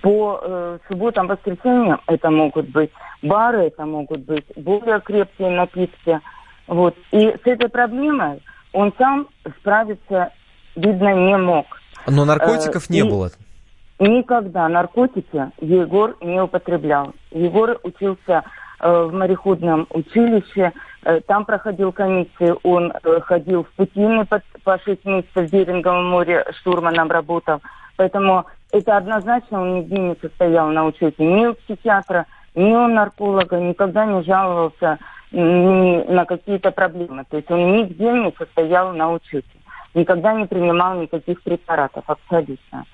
[0.00, 6.20] по э, субботам, воскресеньям это могут быть бары, это могут быть более крепкие напитки.
[6.68, 6.96] Вот.
[7.10, 8.40] И с этой проблемой
[8.72, 9.28] он сам
[9.58, 10.30] справиться,
[10.76, 11.66] видно, не мог.
[12.06, 13.30] Но наркотиков э, не было?
[13.98, 17.14] Никогда наркотики Егор не употреблял.
[17.30, 18.42] Егор учился
[18.80, 20.72] э, в мореходном училище,
[21.04, 26.10] э, там проходил комиссию, он э, ходил в Путины по, по 6 месяцев в Беринговом
[26.10, 27.60] море, штурманом работал.
[27.96, 33.60] Поэтому это однозначно он нигде не состоял на учете ни у психиатра, ни у нарколога,
[33.60, 34.98] никогда не жаловался
[35.30, 37.24] ни на какие-то проблемы.
[37.30, 39.46] То есть он нигде не состоял на учете
[39.94, 42.84] никогда не принимал никаких препаратов, абсолютно.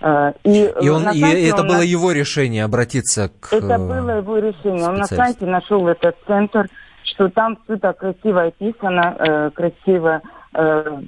[0.00, 1.82] Э, и, и, он, и это было на...
[1.82, 4.88] его решение обратиться к Это было его решение.
[4.88, 6.68] Он на сайте нашел этот центр,
[7.04, 10.22] что там все так красиво описано, э, красиво
[10.54, 11.02] э,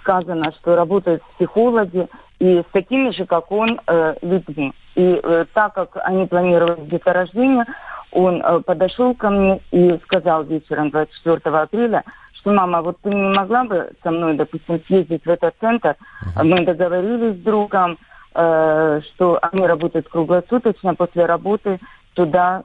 [0.00, 4.72] сказано, что работают психологи и с такими же, как он, э, людьми.
[4.94, 7.64] И э, так как они планировали деторождение,
[8.12, 12.04] он э, подошел ко мне и сказал вечером 24 апреля,
[12.46, 15.96] что мама, вот ты не могла бы со мной, допустим, съездить в этот центр?
[16.22, 16.44] Uh-huh.
[16.44, 17.98] Мы договорились с другом,
[18.36, 21.80] э, что они работают круглосуточно, после работы
[22.14, 22.62] туда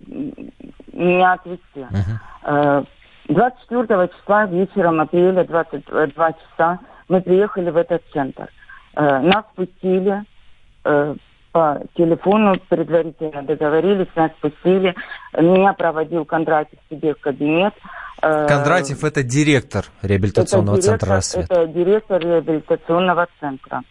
[0.00, 1.62] меня отвезти.
[1.76, 2.18] Uh-huh.
[2.46, 2.84] Э,
[3.28, 8.48] 24 числа вечером апреля, 22 часа, мы приехали в этот центр.
[8.96, 10.24] Э, нас пустили,
[10.84, 11.14] э,
[11.56, 14.94] по телефону предварительно договорились, нас пустили.
[15.38, 17.72] Меня проводил Кондратьев себе в кабинет.
[18.20, 21.44] Э, Кондратьев– это директор реабилитационного это директор, центра «Рассвет».
[21.50, 23.82] Это директор реабилитационного центра.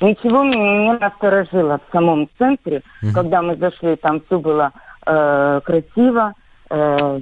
[0.00, 3.12] Ничего меня не насторожило в самом центре, угу.
[3.12, 4.72] когда мы зашли, там все было
[5.04, 6.32] э, красиво,
[6.70, 7.20] э,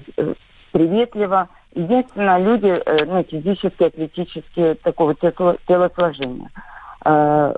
[0.71, 1.49] приветливо.
[1.75, 6.49] Единственное, люди э, ну, физически, атлетически такого телосложения.
[7.05, 7.55] Э,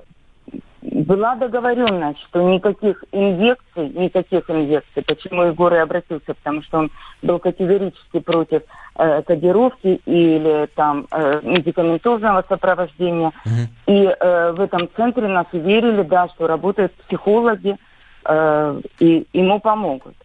[0.91, 7.39] была договоренность, что никаких инъекций, никаких инъекций, почему Егор и обратился, потому что он был
[7.39, 8.63] категорически против
[8.97, 13.31] э, кодировки или там э, медикаментозного сопровождения.
[13.45, 13.67] Mm-hmm.
[13.87, 17.77] И э, в этом центре нас уверили, да, что работают психологи
[18.25, 20.15] э, и ему помогут.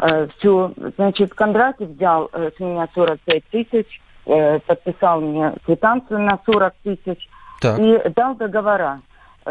[0.00, 6.38] Э, все, значит, Кондратьев взял э, с меня 45 тысяч, э, подписал мне квитанцию на
[6.44, 7.28] 40 тысяч
[7.60, 7.78] так.
[7.78, 9.00] и дал договора.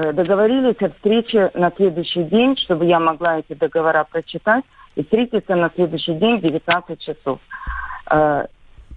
[0.02, 4.64] Э, договорились о встрече на следующий день, чтобы я могла эти договора прочитать,
[4.96, 7.40] и встретиться на следующий день в 19 часов.
[8.10, 8.46] Э,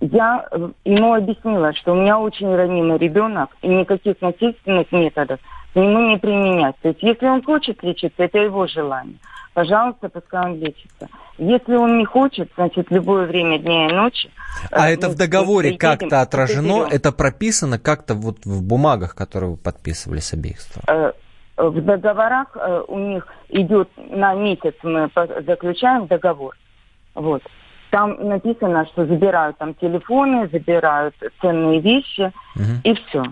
[0.01, 0.49] я
[0.85, 5.41] ему объяснила, что у меня очень ранимый ребенок, и никаких насильственных методов
[5.73, 6.77] к нему не применять.
[6.83, 9.17] То есть если он хочет лечиться, это его желание.
[9.55, 11.09] Пожалуйста, пускай он лечится.
[11.37, 14.31] Если он не хочет, значит, любое время дня и ночи.
[14.71, 16.87] А э, это в договоре как-то отражено?
[16.91, 20.87] Это прописано как-то вот в бумагах, которые вы подписывали с обеих сторон?
[20.89, 21.13] Э,
[21.59, 25.11] в договорах э, у них идет на месяц мы
[25.47, 26.57] заключаем договор.
[27.15, 27.43] Вот.
[27.91, 32.33] Там написано, что забирают там телефоны, забирают ценные вещи
[32.85, 33.25] и все.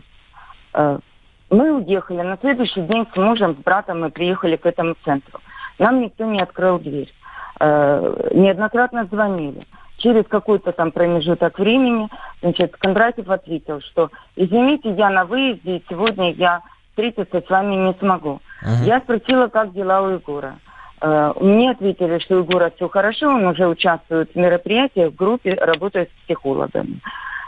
[1.48, 2.20] Мы уехали.
[2.20, 5.40] На следующий день с мужем, с братом мы приехали к этому центру.
[5.80, 7.10] Нам никто не открыл дверь.
[7.58, 9.66] Э, Неоднократно звонили.
[9.96, 12.08] Через какой-то там промежуток времени,
[12.42, 17.94] значит, Кондратьев ответил, что извините, я на выезде, и сегодня я встретиться с вами не
[17.94, 18.40] смогу.
[18.84, 20.56] Я спросила, как дела у Егора.
[21.00, 25.54] Э, Мне ответили, что у Егора все хорошо, он уже участвует в мероприятиях, в группе,
[25.54, 27.00] работает с психологами.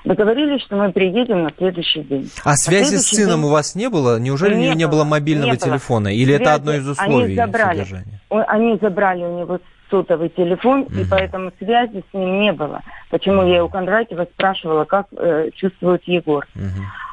[0.04, 2.28] Договорились, что мы приедем на следующий день.
[2.44, 4.18] А связи с сыном день- у вас не было?
[4.18, 5.60] Неужели не, не было мобильного не было.
[5.70, 6.08] телефона?
[6.08, 7.78] Или это Связи одно из они условий забрали.
[7.78, 8.20] содержания?
[8.30, 9.60] Они забрали у него
[9.90, 12.80] сотовый телефон, и поэтому связи с ним не было.
[13.10, 16.46] Почему я у Кондратьева спрашивала, как э, чувствует Егор.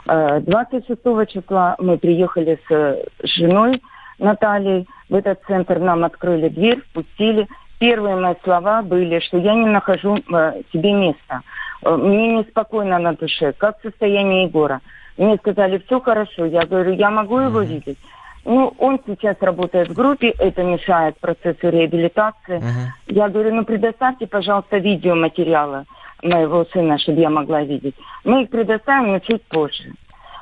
[0.07, 3.81] Э, 26 числа мы приехали с женой
[4.17, 7.47] Натальей в этот центр, нам открыли дверь, впустили.
[7.79, 11.41] Первые мои слова были, что я не нахожу э, себе места.
[11.83, 13.53] Э, Мне неспокойно на душе.
[13.57, 14.81] Как состояние Егора?
[15.17, 16.45] Мне сказали, все хорошо.
[16.45, 17.97] Я говорю, я могу его видеть?
[18.45, 22.59] Ну, он сейчас работает в группе, это мешает процессу реабилитации.
[23.07, 25.85] Я говорю, ну предоставьте, пожалуйста, видеоматериалы
[26.23, 27.95] моего сына, чтобы я могла видеть.
[28.23, 29.93] Мы их предоставим, но чуть позже.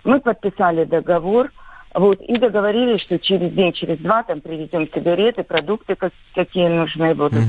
[0.03, 1.49] Мы подписали договор,
[1.93, 7.15] вот, и договорились, что через день, через два там привезем сигареты, продукты, как- какие нужны
[7.15, 7.43] будут.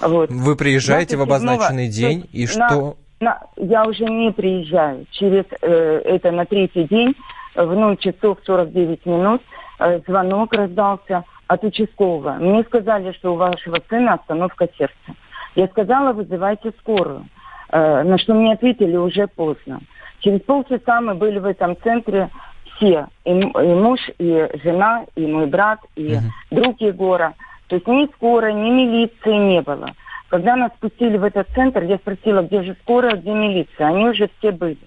[0.00, 0.30] Вот.
[0.30, 2.96] Вы приезжаете в 27-го, обозначенный день, и на- что?
[3.22, 5.06] На- я уже не приезжаю.
[5.12, 7.14] Через э, это на третий день
[7.54, 9.40] в 0 часов 49 минут
[9.78, 12.32] э, звонок раздался от участкового.
[12.34, 15.14] Мне сказали, что у вашего сына остановка сердца.
[15.54, 17.26] Я сказала, вызывайте скорую.
[17.70, 19.80] Э, на что мне ответили уже поздно.
[20.20, 22.28] Через полчаса мы были в этом центре
[22.76, 23.06] все.
[23.24, 26.18] И, и муж, и жена, и мой брат, и
[26.50, 27.34] друг Егора.
[27.68, 29.90] То есть ни скорой, ни милиции не было.
[30.32, 33.88] Когда нас спустили в этот центр, я спросила, где же скорая, где милиция.
[33.88, 34.78] Они уже все были.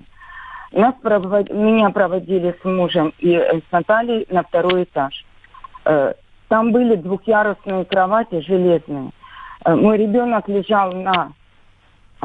[0.72, 5.24] Нас провод- Меня проводили с мужем и э, с Натальей на второй этаж.
[5.86, 6.14] Э,
[6.48, 9.12] Там были двухъярусные кровати железные.
[9.66, 11.32] Э, Мой ребенок лежал на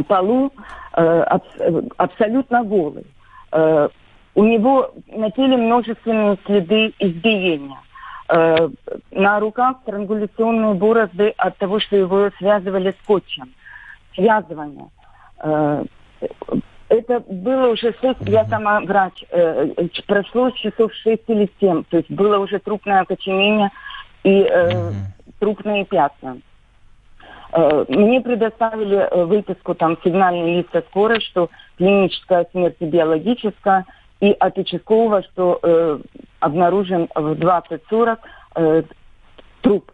[0.08, 0.50] полу
[0.94, 3.04] абс- абсолютно голый.
[3.52, 7.76] У него на теле множественные следы избиения.
[8.30, 8.68] Э,
[9.10, 13.52] На руках странгуляционные борозды от того, что его связывали скотчем.
[14.14, 14.88] Связывание.
[15.42, 15.84] Э,
[16.88, 22.10] Это было уже шесть, я сама врач, э, прошло часов шесть или семь, то есть
[22.10, 23.70] было уже трупное окоченение
[24.24, 24.92] и э,
[25.38, 26.38] трупные пятна.
[27.52, 33.86] Э, Мне предоставили э, выписку, там, сигнальный лист от скорой, что клиническая смерть биологическая,
[34.20, 35.98] и от участкового, что э,
[36.40, 38.18] обнаружен в 20.40
[38.56, 38.82] э,
[39.62, 39.92] труп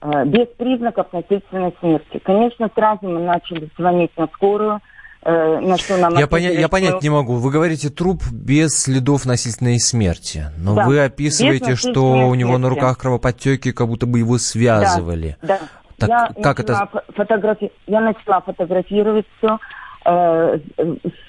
[0.00, 2.18] э, без признаков насильственной смерти.
[2.24, 4.80] Конечно, сразу мы начали звонить на скорую,
[5.22, 7.34] э, на что нам Я, поня- я понять не могу.
[7.34, 10.44] Вы говорите труп без следов насильственной смерти.
[10.56, 12.80] Но Да, вы описываете, что насильственной у него на смерти.
[12.80, 15.36] руках кровоподтеки, как будто бы его связывали.
[15.42, 15.60] Да, да.
[15.98, 19.58] Так я, как это- начала фо- фотографи- я начала фотографировать все,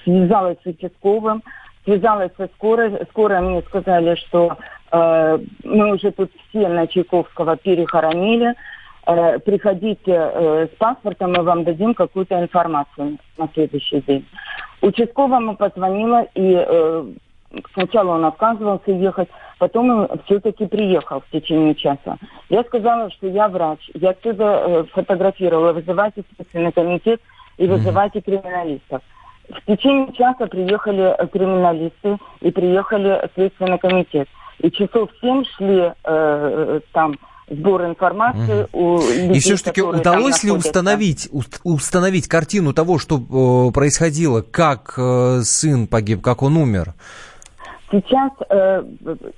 [0.04, 1.42] связалась с участковым,
[1.90, 2.92] связалась со скорой.
[3.10, 4.56] Скорая мне сказали, что
[4.92, 8.54] э, мы уже тут все на Чайковского перехоронили.
[9.06, 14.24] Э, приходите э, с паспортом, мы вам дадим какую-то информацию на следующий день.
[14.82, 17.04] Участковому позвонила, и э,
[17.74, 22.18] сначала он отказывался ехать, потом он все-таки приехал в течение часа.
[22.48, 23.90] Я сказала, что я врач.
[23.94, 25.72] Я отсюда э, фотографировала.
[25.72, 27.20] Вызывайте следственный комитет
[27.58, 29.02] и вызывайте криминалистов.
[29.50, 34.28] В течение часа приехали э, криминалисты и приехали следственный комитет.
[34.60, 37.14] И часов семь шли э, там
[37.48, 43.72] сбор информации у людей, И все-таки удалось ли установить, уст- установить картину того, что э,
[43.72, 46.94] происходило, как э, сын погиб, как он умер?
[47.90, 48.84] Сейчас э,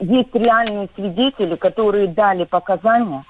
[0.01, 3.25] есть реальные свидетели, которые дали показания,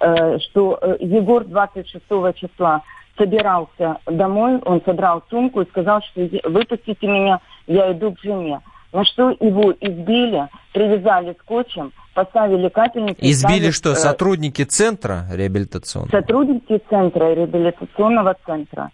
[0.00, 2.04] э, что э, Егор 26
[2.36, 2.82] числа
[3.18, 8.60] собирался домой, он собрал сумку и сказал, что «Е- выпустите меня, я иду к жене.
[8.92, 13.18] На что его избили, привязали скотчем, поставили капельницу.
[13.20, 16.10] Избили стали, что, э, сотрудники центра реабилитационного?
[16.10, 18.90] сотрудники центра, реабилитационного центра.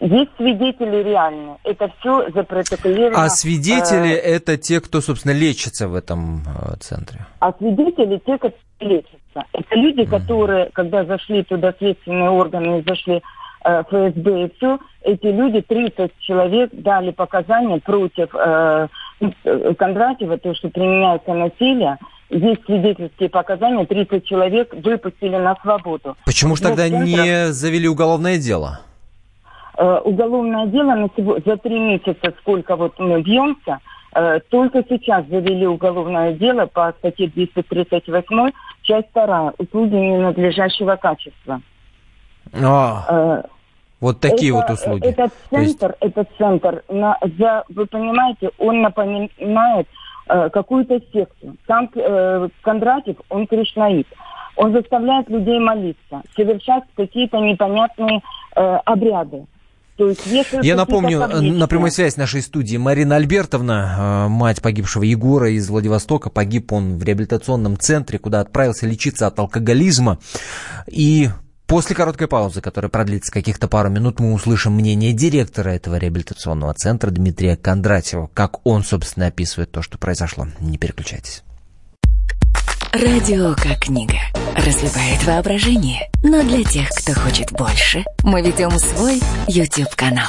[0.00, 1.56] есть свидетели реальные.
[1.64, 3.24] Это все запротоколировано.
[3.24, 7.24] А свидетели э, это те, кто, собственно, лечится в этом э, центре?
[7.38, 9.44] А свидетели те, которые лечатся.
[9.52, 13.22] Это люди, которые, когда зашли туда следственные органы и зашли
[13.64, 18.88] э, ФСБ и все, эти люди, 30 человек, дали показания против э,
[19.44, 21.98] э, Кондратьева, то, что применяется насилие.
[22.30, 26.16] Есть свидетельские показания, 30 человек выпустили на свободу.
[26.24, 28.80] Почему же Двух тогда центров, не завели уголовное дело?
[29.78, 33.78] э, уголовное дело на сего- за три месяца, сколько вот мы бьемся,
[34.14, 38.52] э, только сейчас завели уголовное дело по статье 238,
[38.82, 41.60] часть 2, услуги ненадлежащего качества.
[42.52, 43.48] А, Э,
[44.00, 45.06] вот такие это- вот услуги.
[45.06, 49.86] Этот То есть- центр, этот центр, на, за, вы понимаете, он напоминает
[50.28, 51.56] э, какую-то секту.
[51.66, 54.06] Сам э, Кондратьев, он кришнаит.
[54.56, 58.20] Он заставляет людей молиться, совершать какие-то непонятные
[58.54, 59.46] э, обряды.
[59.96, 64.24] То есть, если Я напомню, э, таблички- на прямой связи с нашей студии Марина Альбертовна,
[64.26, 66.30] э, мать погибшего Егора из Владивостока.
[66.30, 70.18] Погиб он в реабилитационном центре, куда отправился лечиться от алкоголизма.
[70.86, 71.28] И
[71.66, 77.10] после короткой паузы, которая продлится каких-то пару минут, мы услышим мнение директора этого реабилитационного центра
[77.10, 78.30] Дмитрия Кондратьева.
[78.34, 80.46] Как он, собственно, описывает то, что произошло.
[80.60, 81.42] Не переключайтесь.
[82.92, 84.18] Радио как книга.
[84.54, 86.10] Разливает воображение.
[86.22, 90.28] Но для тех, кто хочет больше, мы ведем свой YouTube-канал.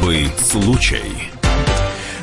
[0.00, 1.30] Особый случай.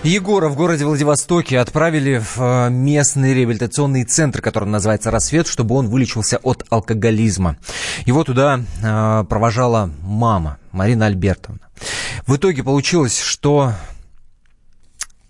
[0.03, 5.88] Егора в городе Владивостоке отправили в э, местный реабилитационный центр, который называется «Рассвет», чтобы он
[5.88, 7.57] вылечился от алкоголизма.
[8.07, 11.59] Его туда э, провожала мама Марина Альбертовна.
[12.25, 13.73] В итоге получилось, что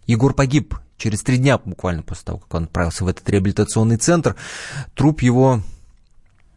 [0.06, 4.38] Егор погиб через три дня буквально после того, как он отправился в этот реабилитационный центр.
[4.96, 5.62] Труп его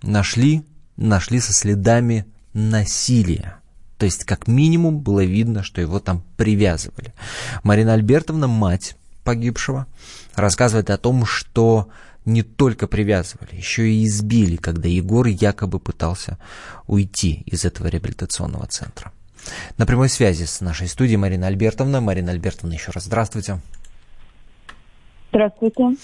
[0.03, 0.63] нашли,
[0.97, 3.60] нашли со следами насилия.
[4.01, 7.13] То есть, как минимум, было видно, что его там привязывали.
[7.63, 9.87] Марина Альбертовна, мать погибшего,
[10.35, 11.91] рассказывает о том, что
[12.25, 16.39] не только привязывали, еще и избили, когда Егор якобы пытался
[16.87, 19.13] уйти из этого реабилитационного центра.
[19.77, 22.01] На прямой связи с нашей студией Марина Альбертовна.
[22.01, 23.61] Марина Альбертовна, еще раз здравствуйте.
[25.29, 25.97] Здравствуйте.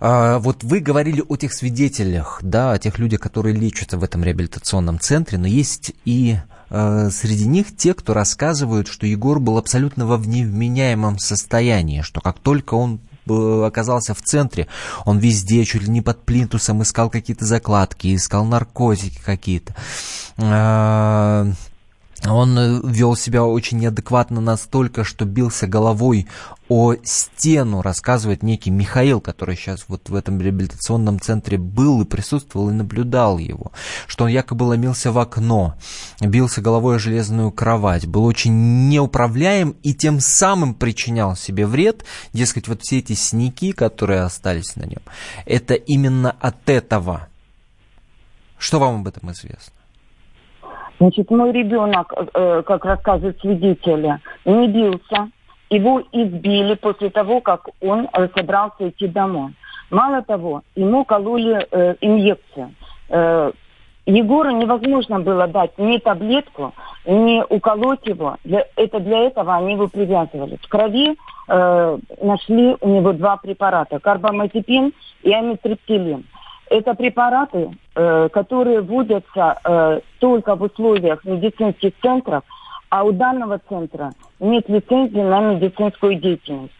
[0.00, 4.24] А, вот вы говорили о тех свидетелях, да, о тех людях, которые лечатся в этом
[4.24, 6.38] реабилитационном центре, но есть и
[6.72, 12.74] среди них те, кто рассказывают, что Егор был абсолютно во невменяемом состоянии, что как только
[12.74, 14.68] он э, оказался в центре,
[15.04, 19.74] он везде, чуть ли не под плинтусом, искал какие-то закладки, искал наркотики какие-то.
[22.28, 26.28] Он э, вел себя очень неадекватно настолько, что бился головой
[26.68, 32.70] о стену, рассказывает некий Михаил, который сейчас вот в этом реабилитационном центре был и присутствовал
[32.70, 33.72] и наблюдал его,
[34.06, 35.74] что он якобы ломился в окно,
[36.20, 42.68] бился головой о железную кровать, был очень неуправляем и тем самым причинял себе вред, дескать,
[42.68, 45.02] вот все эти синяки, которые остались на нем,
[45.44, 47.28] это именно от этого.
[48.58, 49.81] Что вам об этом известно?
[51.02, 55.30] Значит, мой ребенок, э, как рассказывают свидетели, не бился.
[55.68, 59.50] Его избили после того, как он э, собрался идти домой.
[59.90, 62.72] Мало того, ему кололи э, инъекцию.
[63.08, 63.50] Э,
[64.06, 66.72] Егору невозможно было дать ни таблетку,
[67.04, 68.36] ни уколоть его.
[68.44, 70.56] Для, это для этого они его привязывали.
[70.62, 71.16] В крови
[71.48, 73.98] э, нашли у него два препарата.
[73.98, 74.92] Карбамазепин
[75.24, 76.26] и амитриптилин.
[76.72, 82.44] Это препараты, э, которые вводятся э, только в условиях медицинских центров,
[82.88, 86.72] а у данного центра нет лицензии на медицинскую деятельность.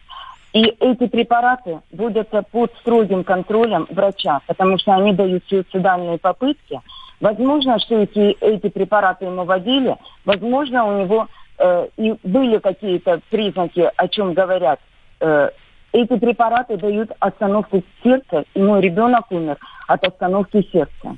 [0.53, 6.81] И эти препараты вводятся под строгим контролем врача, потому что они дают суицидальные попытки.
[7.21, 11.27] Возможно, что эти, эти препараты ему вводили, возможно, у него
[11.59, 14.79] э, и были какие-то признаки, о чем говорят.
[15.19, 15.51] Э,
[15.93, 21.15] эти препараты дают остановку сердца, и мой ребенок умер от остановки сердца.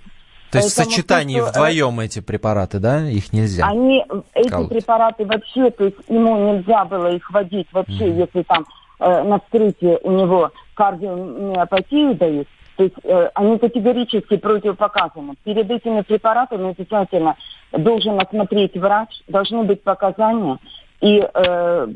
[0.51, 3.65] То есть в Поэтому сочетании то, э, вдвоем эти препараты, да, их нельзя?
[3.65, 4.69] Они, эти колоть.
[4.69, 8.65] препараты вообще, то есть ему нельзя было их вводить вообще, если там
[8.99, 12.47] э, на вскрытии у него кардиомиопатию дают,
[12.77, 15.35] то есть э, они категорически противопоказаны.
[15.43, 17.35] Перед этими препаратами обязательно
[17.71, 20.57] должен осмотреть врач, должны быть показания,
[21.01, 21.87] и э,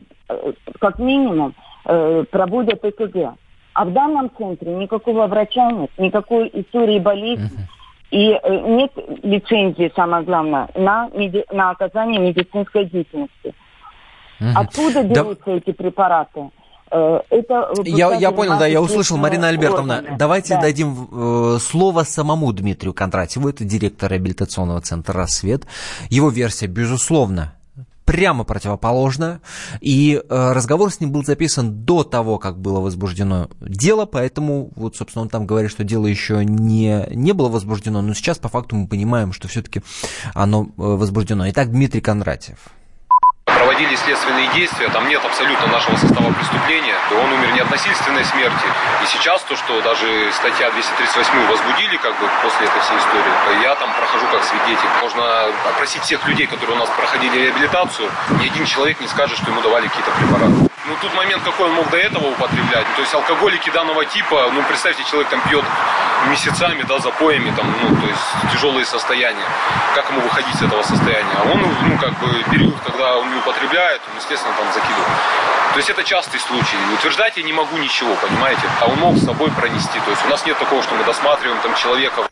[0.80, 1.54] как минимум
[1.86, 3.36] э, проводят ЭКГ.
[3.74, 7.50] А в данном центре никакого врача нет, никакой истории болезни.
[8.12, 8.92] И э, нет
[9.24, 13.54] лицензии, самое главное, на, меди- на оказание медицинской деятельности.
[14.56, 15.14] Откуда Да.
[15.14, 16.50] делаются эти препараты?
[16.92, 19.98] Э, Это Я, я понял, да, я услышал, Марина Альбертовна.
[20.00, 20.18] органы.
[20.18, 20.62] Давайте Да.
[20.62, 25.68] дадим э, слово самому Дмитрию Кондратьеву, это директор реабилитационного центра «Рассвет».
[26.10, 27.54] Его версия, безусловно,
[28.10, 29.40] прямо противоположна.
[29.82, 34.96] И э, разговор с ним был записан до того, как было возбуждено дело, поэтому, вот,
[34.96, 38.76] собственно, он там говорит, что дело еще не, не было возбуждено, но сейчас по факту
[38.76, 39.84] мы понимаем, что все-таки
[40.34, 41.48] оно э, возбуждено.
[41.52, 42.58] Итак, Дмитрий Кондратьев.
[43.80, 46.96] Проводили следственные действия, там нет абсолютно нашего состава преступления.
[47.12, 48.66] Он умер не от насильственной смерти.
[49.02, 53.76] И сейчас то, что даже статья 238 возбудили как бы после этой всей истории, я
[53.76, 54.90] там прохожу как свидетель.
[55.02, 58.12] Можно опросить всех людей, которые у нас проходили реабилитацию.
[58.42, 60.70] Ни один человек не скажет, что ему давали какие-то препараты.
[60.90, 62.86] Ну, тут момент, какой он мог до этого употреблять.
[62.96, 65.64] То есть алкоголики данного типа, ну, представьте, человек там пьет
[66.28, 69.46] месяцами, да, запоями, там, ну, то есть тяжелые состояния.
[69.94, 71.36] Как ему выходить из этого состояния?
[71.38, 73.40] А он, ну, как бы, период, когда он не
[73.70, 75.08] употребляет, он, естественно, там закидывает.
[75.74, 76.78] То есть это частый случай.
[76.98, 78.62] Утверждать я не могу ничего, понимаете?
[78.82, 80.00] А он мог с собой пронести.
[80.04, 82.28] То есть у нас нет такого, что мы досматриваем там человека.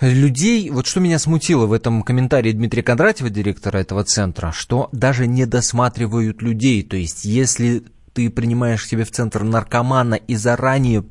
[0.00, 5.26] людей, вот что меня смутило в этом комментарии Дмитрия Кондратьева, директора этого центра, что даже
[5.26, 6.82] не досматривают людей.
[6.82, 7.84] То есть, если
[8.18, 11.04] ты принимаешь себе в центр наркомана и заранее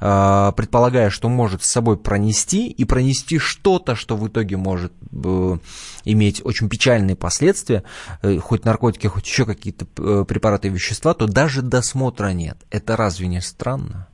[0.00, 5.56] э, предполагаешь, что может с собой пронести, и пронести что-то, что в итоге может э,
[6.04, 7.82] иметь очень печальные последствия,
[8.22, 12.58] э, хоть наркотики, хоть еще какие-то э, препараты и вещества, то даже досмотра нет.
[12.70, 14.06] Это разве не странно?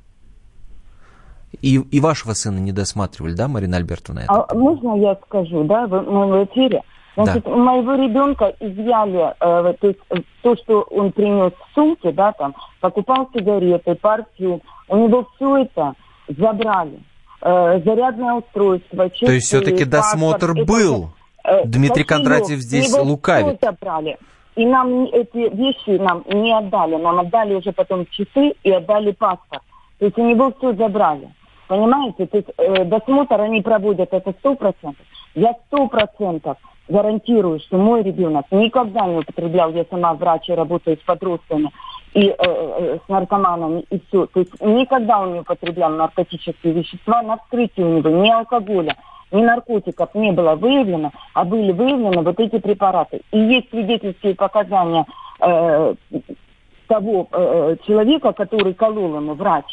[1.61, 4.21] И, и вашего сына не досматривали, да, Марина Альбертовна?
[4.21, 4.33] это?
[4.33, 6.81] А можно я скажу, да, в, мы в эфире?
[7.25, 12.13] Значит, у моего ребенка изъяли, э, то есть э, то, что он принес в сумке,
[12.13, 15.95] да, там, покупал сигареты, парфюм, у него все это
[16.29, 17.01] забрали.
[17.41, 21.11] Э, зарядное устройство, часы, То есть все-таки паспорт, досмотр это- был?
[21.45, 23.59] э, Дмитрий кошелек, Кондратьев здесь лукавит.
[23.59, 24.17] всё забрали.
[24.57, 26.97] И нам эти вещи нам не отдали.
[26.97, 29.63] Нам отдали уже потом часы и отдали паспорт.
[29.99, 31.29] То есть у него все забрали.
[31.69, 32.27] Понимаете?
[32.27, 35.05] То есть э, досмотр они проводят, это сто процентов.
[35.35, 36.57] Я сто процентов
[36.89, 41.71] гарантирую, что мой ребенок никогда не употреблял, я сама врач и работаю с подростками
[42.15, 44.27] и э, э, с наркоманами и все.
[44.27, 48.97] То есть никогда он не употреблял наркотические вещества, на вскрытии у него ни алкоголя,
[49.31, 53.21] ни наркотиков не было выявлено, а были выявлены вот эти препараты.
[53.31, 55.05] И есть свидетельские показания
[55.41, 55.95] э,
[56.87, 59.67] того э, человека, который колол ему, врач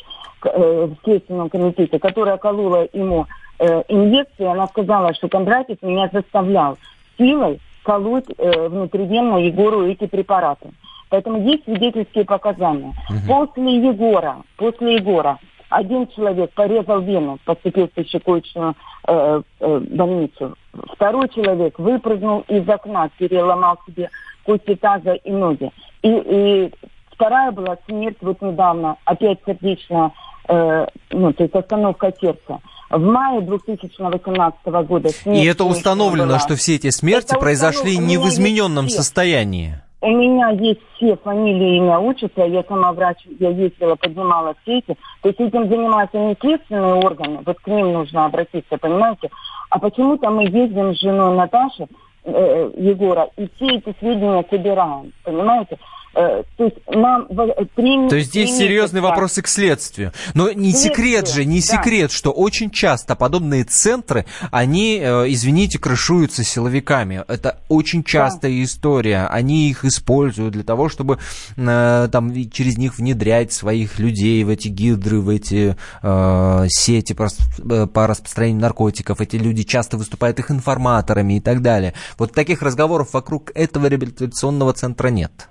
[0.43, 3.25] э, в Следственном комитете, которая колола ему
[3.59, 6.77] э, инъекции, она сказала, что Кондратьев меня заставлял
[7.17, 10.69] силой колоть э, внутривенно Егору эти препараты.
[11.09, 12.93] Поэтому есть свидетельские показания.
[13.27, 15.39] После Егора, после Егора
[15.69, 18.75] один человек порезал вену, поступил в пищекоечную
[19.07, 20.55] э, э, больницу.
[20.93, 24.09] Второй человек выпрыгнул из окна, переломал себе
[24.43, 25.71] кости таза и ноги.
[26.01, 26.71] И, и
[27.11, 30.11] вторая была смерть вот недавно, опять сердечная,
[30.47, 32.59] э, ну, то есть остановка сердца.
[32.89, 36.39] В мае 2018 года смерть И это установлено, была.
[36.39, 39.79] что все эти смерти Это произошли не в измененном состоянии.
[40.01, 42.43] У меня есть все фамилии, имя, отчество.
[42.43, 44.95] Я сама врач, я ездила, поднимала все эти.
[45.23, 47.39] То есть этим занимаются не следственные органы.
[47.43, 49.29] Вот к ним нужно обратиться, понимаете?
[49.71, 51.87] А почему-то мы ездим с женой Наташи,
[52.23, 55.79] э, Егора, и все эти сведения собираем, понимаете?
[56.15, 59.47] Э, то есть нам в- э, три То есть здесь три серьезные месяца- вопросы к
[59.47, 60.13] следствию.
[60.33, 61.65] Но не секрет же, не да.
[61.65, 67.23] секрет, что очень часто подобные центры, они, э, извините, крышуются силовиками.
[67.27, 69.27] Это очень частая история.
[69.27, 71.19] Они их используют для того, чтобы
[71.55, 78.07] там и через них внедрять своих людей в эти гидры, в эти э, сети по
[78.07, 79.19] распространению наркотиков.
[79.21, 81.93] Эти люди часто выступают их информаторами и так далее.
[82.17, 85.49] Вот таких разговоров вокруг этого реабилитационного центра нет.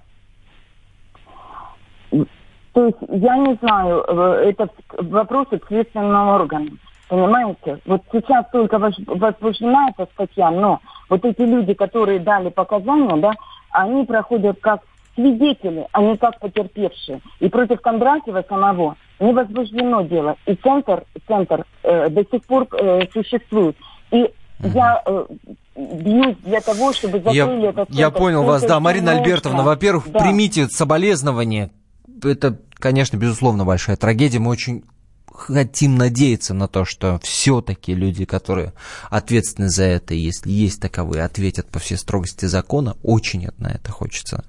[2.74, 4.68] То есть я не знаю, э, это
[4.98, 6.78] вопросы к следственным органам.
[7.08, 7.78] Понимаете?
[7.86, 13.32] Вот сейчас только воз- возбуждена эта статья, но вот эти люди, которые дали показания, да,
[13.70, 14.80] они проходят как
[15.14, 17.20] свидетели, а не как потерпевшие.
[17.40, 20.36] И против Кондратьева самого не возбуждено дело.
[20.46, 23.76] И центр, центр э, до сих пор э, существует.
[24.10, 24.28] И
[24.60, 25.26] я э,
[25.76, 27.92] бьюсь для того, чтобы закрыли Я, этот центр.
[28.00, 29.20] я понял вас, да, Марина нужно.
[29.22, 29.62] Альбертовна.
[29.62, 30.18] Во-первых, Да.
[30.18, 31.70] примите соболезнования.
[32.24, 34.38] Это, конечно, безусловно, большая трагедия.
[34.38, 34.84] Мы очень
[35.32, 38.72] хотим надеяться на то, что все-таки люди, которые
[39.10, 42.96] ответственны за это, если есть таковые, ответят по всей строгости закона.
[43.02, 44.44] Очень на это хочется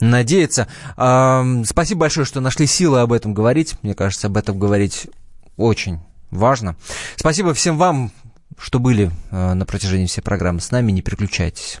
[0.00, 0.68] надеяться.
[0.94, 3.74] Спасибо большое, что нашли силы об этом говорить.
[3.82, 5.08] Мне кажется, об этом говорить
[5.56, 5.98] очень
[6.30, 6.76] важно.
[7.16, 8.12] Спасибо всем вам,
[8.58, 10.92] что были э, на протяжении всей программы с нами.
[10.92, 11.80] Не переключайтесь.